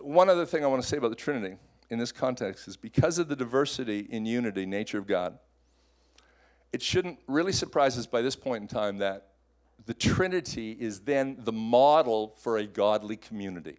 one 0.00 0.30
other 0.30 0.46
thing 0.46 0.64
I 0.64 0.66
want 0.66 0.80
to 0.80 0.88
say 0.88 0.96
about 0.96 1.10
the 1.10 1.14
Trinity 1.14 1.56
in 1.90 1.98
this 1.98 2.10
context 2.10 2.66
is 2.66 2.78
because 2.78 3.18
of 3.18 3.28
the 3.28 3.36
diversity 3.36 4.06
in 4.08 4.24
unity 4.24 4.64
nature 4.64 4.96
of 4.96 5.06
God, 5.06 5.38
it 6.72 6.80
shouldn't 6.80 7.18
really 7.26 7.52
surprise 7.52 7.98
us 7.98 8.06
by 8.06 8.22
this 8.22 8.34
point 8.34 8.62
in 8.62 8.68
time 8.68 8.96
that 8.96 9.26
the 9.84 9.92
Trinity 9.92 10.72
is 10.80 11.00
then 11.00 11.36
the 11.40 11.52
model 11.52 12.34
for 12.38 12.56
a 12.56 12.64
godly 12.64 13.18
community. 13.18 13.76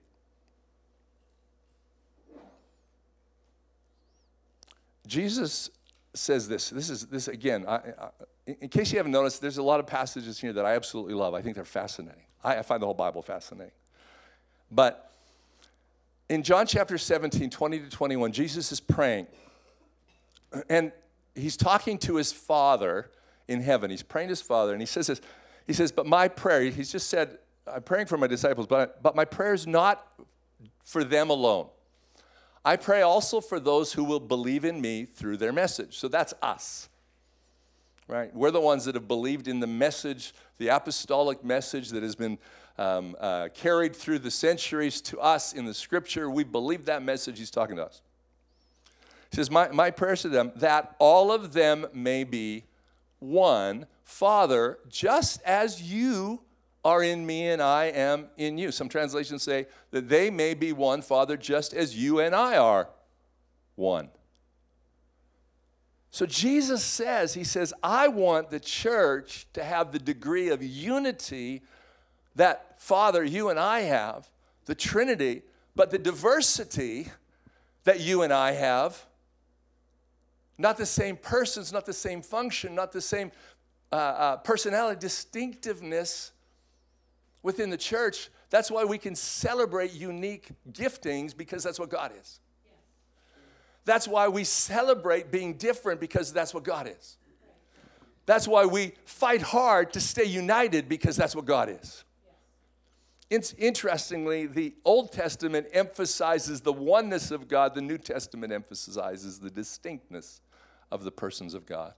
Jesus 5.08 5.72
says 6.14 6.48
this. 6.48 6.70
This 6.70 6.90
is 6.90 7.08
this 7.08 7.28
again. 7.28 7.66
I, 7.68 7.76
I, 7.76 8.10
in 8.46 8.70
case 8.70 8.92
you 8.92 8.98
haven't 8.98 9.12
noticed, 9.12 9.42
there's 9.42 9.58
a 9.58 9.64
lot 9.64 9.80
of 9.80 9.88
passages 9.88 10.40
here 10.40 10.54
that 10.54 10.66
I 10.66 10.76
absolutely 10.76 11.14
love. 11.14 11.34
I 11.34 11.42
think 11.42 11.56
they're 11.56 11.66
fascinating. 11.66 12.24
I, 12.44 12.58
I 12.58 12.62
find 12.64 12.82
the 12.82 12.86
whole 12.86 12.94
Bible 12.94 13.22
fascinating. 13.22 13.74
But 14.70 15.12
in 16.30 16.44
John 16.44 16.66
chapter 16.66 16.98
17, 16.98 17.50
20 17.50 17.80
to 17.80 17.90
21, 17.90 18.32
Jesus 18.32 18.72
is 18.72 18.80
praying. 18.80 19.28
And 20.70 20.92
he's 21.36 21.58
talking 21.58 21.98
to 22.00 22.16
his 22.16 22.32
father 22.32 23.12
in 23.48 23.62
heaven. 23.62 23.92
He's 23.92 24.04
praying 24.04 24.30
to 24.30 24.32
his 24.32 24.42
father, 24.42 24.74
and 24.74 24.82
he 24.82 24.86
says 24.86 25.08
this. 25.08 25.22
He 25.68 25.74
says, 25.74 25.92
But 25.92 26.06
my 26.06 26.28
prayer, 26.28 26.64
he's 26.64 26.92
just 26.92 27.10
said, 27.10 27.38
I'm 27.68 27.84
praying 27.84 28.08
for 28.08 28.18
my 28.18 28.28
disciples, 28.28 28.68
but, 28.68 29.02
but 29.04 29.16
my 29.16 29.26
prayer 29.26 29.54
is 29.54 29.68
not 29.68 30.08
for 30.84 31.04
them 31.04 31.30
alone. 31.30 31.68
I 32.64 32.76
pray 32.76 33.02
also 33.02 33.42
for 33.42 33.60
those 33.60 33.94
who 33.94 34.04
will 34.04 34.20
believe 34.20 34.66
in 34.66 34.82
me 34.82 35.06
through 35.06 35.38
their 35.38 35.52
message. 35.52 35.98
So 35.98 36.08
that's 36.08 36.34
us, 36.42 36.90
right? 38.08 38.34
We're 38.36 38.52
the 38.52 38.62
ones 38.62 38.86
that 38.86 38.96
have 38.96 39.08
believed 39.08 39.48
in 39.48 39.60
the 39.60 39.68
message, 39.68 40.34
the 40.60 40.68
apostolic 40.68 41.44
message 41.44 41.90
that 41.90 42.04
has 42.04 42.16
been 42.16 42.38
um, 42.78 43.16
uh, 43.20 43.50
carried 43.54 43.96
through 43.96 44.20
the 44.20 44.32
centuries 44.32 45.02
to 45.02 45.20
us 45.20 45.54
in 45.54 45.66
the 45.66 45.74
scripture. 45.74 46.30
We 46.30 46.44
believe 46.44 46.86
that 46.86 47.04
message. 47.04 47.40
He's 47.40 47.52
talking 47.52 47.78
to 47.78 47.86
us. 47.86 48.02
He 49.32 49.38
says, 49.38 49.50
My, 49.50 49.70
my 49.70 49.90
prayers 49.90 50.22
to 50.22 50.30
them 50.30 50.52
that 50.58 50.96
all 51.00 51.32
of 51.32 51.54
them 51.54 51.88
may 51.94 52.24
be 52.24 52.66
one, 53.20 53.88
Father, 54.04 54.78
just 54.90 55.42
as 55.44 55.82
you 55.82 56.42
are 56.84 57.04
in 57.04 57.26
me 57.26 57.48
and 57.50 57.62
I 57.62 57.86
am 57.86 58.28
in 58.38 58.58
you. 58.58 58.72
Some 58.72 58.90
translations 58.90 59.44
say 59.44 59.68
that 59.92 60.10
they 60.10 60.30
may 60.30 60.54
be 60.54 60.74
one, 60.74 61.02
Father, 61.02 61.38
just 61.38 61.74
as 61.74 61.96
you 61.96 62.20
and 62.20 62.34
I 62.34 62.58
are 62.58 62.90
one. 63.76 64.10
So 66.10 66.26
Jesus 66.26 66.84
says, 66.84 67.34
He 67.34 67.44
says, 67.44 67.74
I 67.82 68.08
want 68.08 68.50
the 68.50 68.60
church 68.60 69.48
to 69.54 69.64
have 69.64 69.92
the 69.92 70.00
degree 70.00 70.50
of 70.50 70.62
unity 70.62 71.62
that 72.36 72.82
Father, 72.82 73.24
you 73.24 73.50
and 73.50 73.60
I 73.60 73.82
have, 73.82 74.30
the 74.66 74.76
Trinity, 74.76 75.44
but 75.76 75.92
the 75.92 76.00
diversity 76.00 77.08
that 77.84 78.00
you 78.00 78.24
and 78.24 78.34
I 78.34 78.52
have, 78.52 79.06
not 80.58 80.78
the 80.78 80.86
same 80.86 81.16
persons, 81.16 81.72
not 81.72 81.86
the 81.86 81.94
same 81.94 82.22
function, 82.22 82.76
not 82.76 82.92
the 82.92 83.02
same 83.02 83.32
uh, 83.92 83.96
uh, 83.96 84.38
personality, 84.38 85.00
distinctiveness 85.00 86.32
within 87.44 87.70
the 87.70 87.78
church. 87.78 88.30
That's 88.50 88.70
why 88.70 88.84
we 88.84 88.98
can 88.98 89.16
celebrate 89.16 89.94
unique 89.94 90.50
giftings 90.72 91.36
because 91.36 91.64
that's 91.64 91.80
what 91.80 91.90
God 91.90 92.12
is. 92.20 92.40
That's 93.86 94.08
why 94.08 94.28
we 94.28 94.44
celebrate 94.44 95.32
being 95.32 95.56
different 95.56 96.00
because 96.00 96.32
that's 96.32 96.54
what 96.54 96.64
God 96.64 96.88
is. 96.88 97.18
That's 98.26 98.48
why 98.48 98.66
we 98.66 98.94
fight 99.06 99.42
hard 99.42 99.94
to 99.94 100.00
stay 100.00 100.26
united 100.26 100.88
because 100.88 101.16
that's 101.16 101.36
what 101.36 101.46
God 101.46 101.70
is. 101.70 102.04
It's 103.30 103.54
interestingly, 103.54 104.46
the 104.46 104.76
Old 104.84 105.14
Testament 105.14 105.68
emphasizes 105.72 106.62
the 106.62 106.74
oneness 106.74 107.32
of 107.32 107.48
God, 107.48 107.74
the 107.74 107.82
New 107.82 107.98
Testament 107.98 108.52
emphasizes 108.52 109.40
the 109.40 109.50
distinctness 109.50 110.42
of 110.92 111.04
the 111.06 111.12
persons 111.12 111.54
of 111.54 111.66
God. 111.66 111.94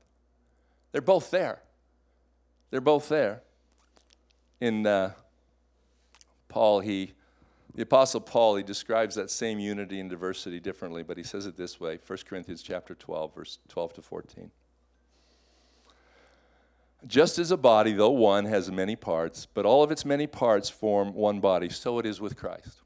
They're 0.91 1.01
both 1.01 1.31
there. 1.31 1.63
They're 2.69 2.81
both 2.81 3.09
there. 3.09 3.41
In 4.61 4.85
uh, 4.85 5.13
Paul, 6.53 6.81
he, 6.81 7.13
the 7.73 7.81
Apostle 7.81 8.21
Paul, 8.21 8.57
he 8.57 8.63
describes 8.63 9.15
that 9.15 9.31
same 9.31 9.57
unity 9.57 9.99
and 9.99 10.07
diversity 10.07 10.59
differently, 10.59 11.01
but 11.01 11.17
he 11.17 11.23
says 11.23 11.47
it 11.47 11.57
this 11.57 11.79
way 11.79 11.97
1 12.05 12.19
Corinthians 12.27 12.61
chapter 12.61 12.93
12, 12.93 13.33
verse 13.33 13.57
12 13.69 13.93
to 13.93 14.01
14. 14.03 14.51
Just 17.07 17.39
as 17.39 17.49
a 17.49 17.57
body, 17.57 17.93
though 17.93 18.11
one, 18.11 18.45
has 18.45 18.71
many 18.71 18.95
parts, 18.95 19.47
but 19.51 19.65
all 19.65 19.81
of 19.81 19.89
its 19.89 20.05
many 20.05 20.27
parts 20.27 20.69
form 20.69 21.15
one 21.15 21.39
body, 21.39 21.69
so 21.69 21.97
it 21.97 22.05
is 22.05 22.21
with 22.21 22.37
Christ. 22.37 22.83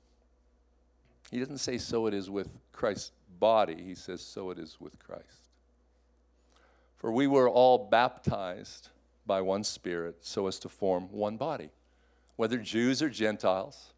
He 1.29 1.39
doesn't 1.39 1.57
say 1.57 1.77
so 1.77 2.07
it 2.07 2.13
is 2.13 2.29
with 2.29 2.47
Christ's 2.71 3.11
body, 3.37 3.83
he 3.83 3.95
says 3.95 4.21
so 4.21 4.49
it 4.49 4.57
is 4.57 4.77
with 4.79 4.97
Christ. 4.97 5.49
For 6.95 7.11
we 7.11 7.27
were 7.27 7.49
all 7.49 7.89
baptized 7.89 8.87
by 9.25 9.41
one 9.41 9.65
Spirit 9.65 10.19
so 10.21 10.47
as 10.47 10.57
to 10.59 10.69
form 10.69 11.11
one 11.11 11.35
body 11.35 11.71
whether 12.37 12.57
Jews 12.57 13.01
or 13.01 13.09
Gentiles, 13.09 13.93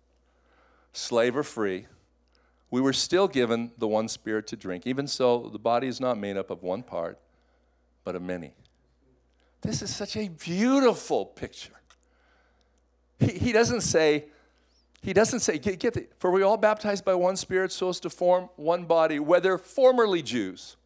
slave 0.92 1.38
or 1.38 1.44
free, 1.44 1.86
we 2.72 2.82
were 2.82 2.94
still 2.94 3.28
given 3.28 3.72
the 3.78 3.88
one 3.88 4.08
spirit 4.08 4.48
to 4.48 4.56
drink. 4.56 4.88
Even 4.88 5.08
so, 5.08 5.50
the 5.52 5.60
body 5.60 5.88
is 5.88 6.00
not 6.00 6.18
made 6.18 6.38
up 6.38 6.50
of 6.50 6.64
one 6.64 6.82
part, 6.82 7.20
but 8.04 8.16
of 8.16 8.22
many. 8.22 8.54
This 9.62 9.82
is 9.82 9.94
such 9.94 10.16
a 10.16 10.30
beautiful 10.30 11.26
picture. 11.26 11.74
He, 13.20 13.28
he 13.28 13.52
doesn't 13.52 13.82
say, 13.82 14.26
he 15.02 15.14
doesn't 15.14 15.42
say, 15.42 15.58
get, 15.58 15.80
get 15.80 15.94
the, 15.94 16.08
for 16.18 16.32
we 16.32 16.42
all 16.42 16.58
baptized 16.58 17.04
by 17.04 17.16
one 17.16 17.36
spirit 17.36 17.72
so 17.72 17.90
as 17.90 18.00
to 18.02 18.10
form 18.10 18.50
one 18.56 18.86
body, 18.86 19.20
whether 19.20 19.58
formerly 19.58 20.22
Jews 20.22 20.78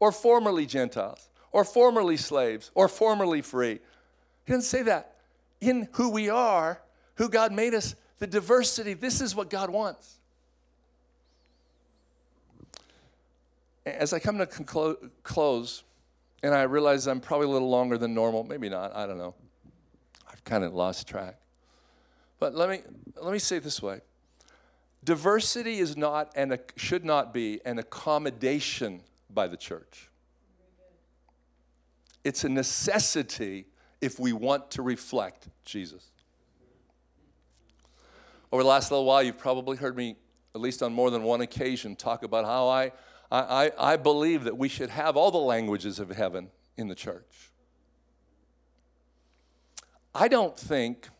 or 0.00 0.10
formerly 0.10 0.66
Gentiles 0.66 1.28
or 1.52 1.64
formerly 1.64 2.16
slaves 2.16 2.70
or 2.74 2.88
formerly 2.88 3.42
free. 3.42 3.78
He 4.44 4.52
doesn't 4.52 4.62
say 4.62 4.82
that. 4.82 5.12
In 5.60 5.88
who 5.92 6.10
we 6.10 6.28
are, 6.28 6.80
who 7.16 7.28
God 7.28 7.52
made 7.52 7.74
us, 7.74 7.94
the 8.18 8.26
diversity. 8.26 8.94
This 8.94 9.20
is 9.20 9.34
what 9.34 9.50
God 9.50 9.70
wants. 9.70 10.16
As 13.84 14.12
I 14.12 14.18
come 14.18 14.38
to 14.38 14.46
conclo- 14.46 15.10
close, 15.22 15.84
and 16.42 16.54
I 16.54 16.62
realize 16.62 17.06
I'm 17.06 17.20
probably 17.20 17.46
a 17.46 17.50
little 17.50 17.70
longer 17.70 17.98
than 17.98 18.14
normal, 18.14 18.44
maybe 18.44 18.68
not, 18.68 18.94
I 18.94 19.06
don't 19.06 19.18
know. 19.18 19.34
I've 20.30 20.42
kind 20.44 20.64
of 20.64 20.74
lost 20.74 21.06
track. 21.06 21.36
But 22.38 22.54
let 22.54 22.68
me, 22.68 22.80
let 23.20 23.32
me 23.32 23.38
say 23.38 23.56
it 23.56 23.64
this 23.64 23.82
way 23.82 24.00
diversity 25.04 25.78
is 25.78 25.96
not 25.96 26.32
and 26.34 26.58
should 26.74 27.04
not 27.04 27.32
be 27.32 27.60
an 27.64 27.78
accommodation 27.78 29.00
by 29.30 29.46
the 29.46 29.56
church. 29.56 30.10
It's 32.24 32.42
a 32.42 32.48
necessity 32.48 33.66
if 34.00 34.18
we 34.18 34.32
want 34.32 34.72
to 34.72 34.82
reflect 34.82 35.48
Jesus. 35.64 36.10
Over 38.56 38.62
the 38.62 38.70
last 38.70 38.90
little 38.90 39.04
while, 39.04 39.22
you've 39.22 39.36
probably 39.36 39.76
heard 39.76 39.94
me, 39.94 40.16
at 40.54 40.62
least 40.62 40.82
on 40.82 40.90
more 40.90 41.10
than 41.10 41.24
one 41.24 41.42
occasion, 41.42 41.94
talk 41.94 42.22
about 42.22 42.46
how 42.46 42.68
I, 42.68 42.90
I, 43.30 43.70
I 43.78 43.96
believe 43.98 44.44
that 44.44 44.56
we 44.56 44.66
should 44.66 44.88
have 44.88 45.14
all 45.14 45.30
the 45.30 45.36
languages 45.36 45.98
of 45.98 46.08
heaven 46.08 46.48
in 46.78 46.88
the 46.88 46.94
church. 46.94 47.50
I 50.14 50.28
don't 50.28 50.58
think, 50.58 51.10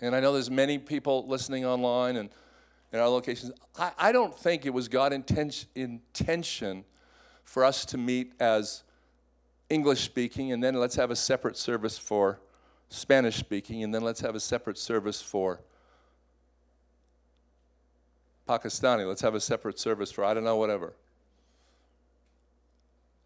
and 0.00 0.14
I 0.14 0.20
know 0.20 0.32
there's 0.32 0.48
many 0.48 0.78
people 0.78 1.26
listening 1.26 1.66
online 1.66 2.14
and 2.14 2.30
in 2.92 3.00
our 3.00 3.08
locations, 3.08 3.50
I, 3.76 3.90
I 3.98 4.12
don't 4.12 4.38
think 4.38 4.64
it 4.64 4.72
was 4.72 4.86
God's 4.86 5.16
intention, 5.16 5.68
intention 5.74 6.84
for 7.42 7.64
us 7.64 7.84
to 7.86 7.98
meet 7.98 8.34
as 8.38 8.84
English 9.68 10.02
speaking, 10.02 10.52
and 10.52 10.62
then 10.62 10.74
let's 10.74 10.94
have 10.94 11.10
a 11.10 11.16
separate 11.16 11.56
service 11.56 11.98
for 11.98 12.38
Spanish 12.90 13.38
speaking, 13.38 13.82
and 13.82 13.92
then 13.92 14.02
let's 14.02 14.20
have 14.20 14.36
a 14.36 14.40
separate 14.40 14.78
service 14.78 15.20
for 15.20 15.62
Pakistani. 18.48 19.06
Let's 19.06 19.22
have 19.22 19.34
a 19.34 19.40
separate 19.40 19.78
service 19.78 20.10
for, 20.10 20.24
I 20.24 20.34
don't 20.34 20.44
know, 20.44 20.56
whatever. 20.56 20.94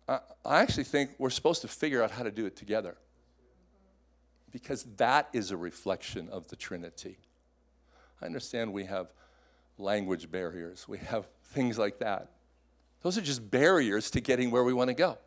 I, 0.09 0.21
I 0.45 0.61
actually 0.61 0.85
think 0.85 1.11
we're 1.19 1.31
supposed 1.31 1.63
to 1.63 1.69
figure 1.69 2.03
out 2.03 2.11
how 2.11 2.23
to 2.23 2.31
do 2.31 2.47
it 2.47 2.57
together 2.57 2.97
because 4.53 4.85
that 4.97 5.29
is 5.33 5.51
a 5.51 5.57
reflection 5.57 6.29
of 6.31 6.49
the 6.49 6.57
Trinity. 6.57 7.19
I 8.23 8.27
understand 8.27 8.73
we 8.73 8.85
have 8.85 9.13
language 9.79 10.31
barriers, 10.31 10.89
we 10.89 10.99
have 10.99 11.27
things 11.45 11.79
like 11.79 11.99
that. 11.99 12.31
Those 13.03 13.19
are 13.19 13.23
just 13.23 13.51
barriers 13.51 14.11
to 14.13 14.21
getting 14.21 14.51
where 14.51 14.65
we 14.65 14.73
want 14.73 14.89
to 14.89 14.95
go. 14.95 15.19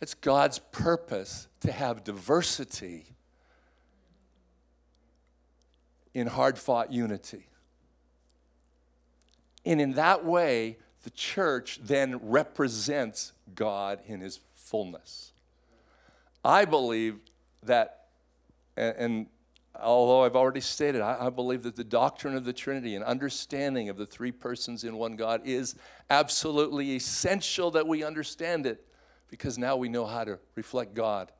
It's 0.00 0.14
God's 0.14 0.60
purpose 0.60 1.48
to 1.60 1.72
have 1.72 2.04
diversity 2.04 3.16
in 6.14 6.28
hard 6.28 6.58
fought 6.58 6.92
unity. 6.92 7.48
And 9.68 9.82
in 9.82 9.92
that 9.92 10.24
way, 10.24 10.78
the 11.02 11.10
church 11.10 11.78
then 11.82 12.18
represents 12.22 13.32
God 13.54 14.00
in 14.06 14.22
his 14.22 14.40
fullness. 14.54 15.32
I 16.42 16.64
believe 16.64 17.18
that, 17.64 18.06
and, 18.78 18.96
and 18.96 19.26
although 19.78 20.24
I've 20.24 20.36
already 20.36 20.62
stated, 20.62 21.02
I, 21.02 21.26
I, 21.26 21.28
believe 21.28 21.64
that 21.64 21.76
the 21.76 21.84
doctrine 21.84 22.34
of 22.34 22.46
the 22.46 22.52
Trinity 22.54 22.94
and 22.94 23.04
understanding 23.04 23.90
of 23.90 23.98
the 23.98 24.06
three 24.06 24.32
persons 24.32 24.84
in 24.84 24.96
one 24.96 25.16
God 25.16 25.42
is 25.44 25.74
absolutely 26.08 26.96
essential 26.96 27.70
that 27.72 27.86
we 27.86 28.02
understand 28.02 28.64
it 28.64 28.86
because 29.30 29.58
now 29.58 29.76
we 29.76 29.90
know 29.90 30.06
how 30.06 30.24
to 30.24 30.38
reflect 30.54 30.94
God 30.94 31.30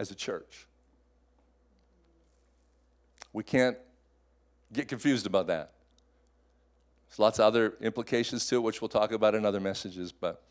as 0.00 0.10
a 0.10 0.16
church. 0.16 0.66
We 3.32 3.44
can't 3.44 3.78
get 4.72 4.88
confused 4.88 5.26
about 5.26 5.46
that. 5.46 5.74
There's 7.08 7.18
lots 7.18 7.38
of 7.38 7.46
other 7.46 7.74
implications 7.80 8.46
to 8.48 8.56
it, 8.56 8.60
which 8.60 8.80
we'll 8.80 8.88
talk 8.88 9.12
about 9.12 9.34
in 9.34 9.44
other 9.44 9.60
messages. 9.60 10.12
But 10.12 10.42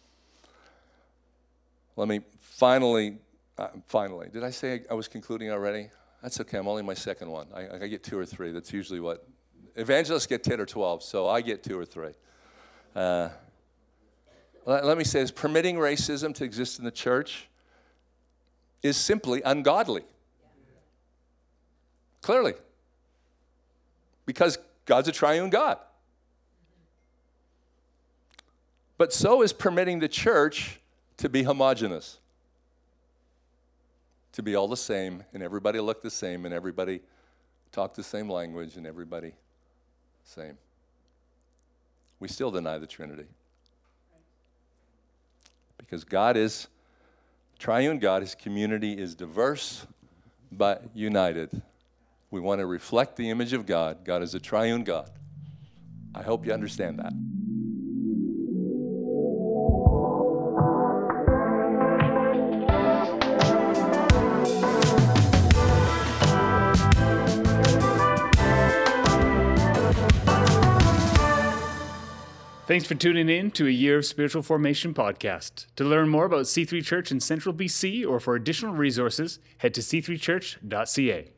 let 1.95 2.07
me 2.07 2.21
finally, 2.39 3.17
uh, 3.57 3.69
finally, 3.85 4.29
did 4.31 4.43
I 4.43 4.49
say 4.49 4.83
I 4.89 4.93
was 4.93 5.07
concluding 5.07 5.51
already? 5.51 5.89
That's 6.21 6.39
okay. 6.41 6.57
I'm 6.57 6.67
only 6.67 6.83
my 6.83 6.93
second 6.93 7.29
one. 7.29 7.47
I, 7.53 7.83
I 7.83 7.87
get 7.87 8.03
two 8.03 8.17
or 8.17 8.25
three. 8.25 8.51
That's 8.51 8.73
usually 8.73 8.99
what 8.99 9.27
evangelists 9.75 10.25
get 10.25 10.43
10 10.43 10.59
or 10.59 10.65
12, 10.65 11.03
so 11.03 11.27
I 11.27 11.41
get 11.41 11.63
two 11.63 11.77
or 11.77 11.85
three. 11.85 12.13
Uh, 12.95 13.29
let, 14.65 14.85
let 14.85 14.97
me 14.97 15.03
say 15.03 15.21
this 15.21 15.31
permitting 15.31 15.75
racism 15.77 16.33
to 16.35 16.43
exist 16.43 16.79
in 16.79 16.85
the 16.85 16.91
church 16.91 17.47
is 18.81 18.97
simply 18.97 19.41
ungodly. 19.43 20.03
Clearly. 22.21 22.53
Because 24.25 24.57
God's 24.85 25.07
a 25.07 25.11
triune 25.11 25.49
God. 25.49 25.77
But 28.97 29.13
so 29.13 29.41
is 29.41 29.53
permitting 29.53 29.99
the 29.99 30.07
church 30.07 30.79
to 31.17 31.29
be 31.29 31.43
homogenous, 31.43 32.19
to 34.33 34.43
be 34.43 34.55
all 34.55 34.67
the 34.67 34.77
same, 34.77 35.23
and 35.33 35.43
everybody 35.43 35.79
look 35.79 36.01
the 36.01 36.09
same, 36.09 36.45
and 36.45 36.53
everybody 36.53 37.01
talk 37.71 37.93
the 37.93 38.03
same 38.03 38.29
language, 38.29 38.75
and 38.75 38.87
everybody 38.87 39.33
same. 40.23 40.57
We 42.19 42.27
still 42.27 42.51
deny 42.51 42.79
the 42.79 42.87
Trinity. 42.87 43.25
Because 45.77 46.03
God 46.03 46.35
is 46.35 46.67
triune 47.59 47.99
God, 47.99 48.21
His 48.21 48.35
community 48.35 48.93
is 48.93 49.15
diverse 49.15 49.85
but 50.51 50.83
united. 50.93 51.61
We 52.31 52.39
want 52.39 52.59
to 52.59 52.65
reflect 52.65 53.15
the 53.15 53.29
image 53.29 53.53
of 53.53 53.65
God. 53.65 54.03
God 54.03 54.21
is 54.21 54.35
a 54.35 54.39
triune 54.39 54.83
God. 54.83 55.09
I 56.13 56.23
hope 56.23 56.45
you 56.45 56.53
understand 56.53 56.99
that. 56.99 57.13
Thanks 72.67 72.85
for 72.85 72.95
tuning 72.95 73.29
in 73.29 73.51
to 73.51 73.65
a 73.65 73.69
Year 73.69 73.99
of 73.99 74.05
Spiritual 74.05 74.41
Formation 74.43 74.93
podcast. 74.93 75.67
To 75.77 75.85
learn 75.85 76.09
more 76.09 76.25
about 76.25 76.47
C3 76.47 76.83
Church 76.83 77.13
in 77.13 77.21
Central 77.21 77.55
BC 77.55 78.05
or 78.05 78.19
for 78.19 78.35
additional 78.35 78.73
resources, 78.73 79.39
head 79.59 79.73
to 79.75 79.79
c3church.ca. 79.79 81.31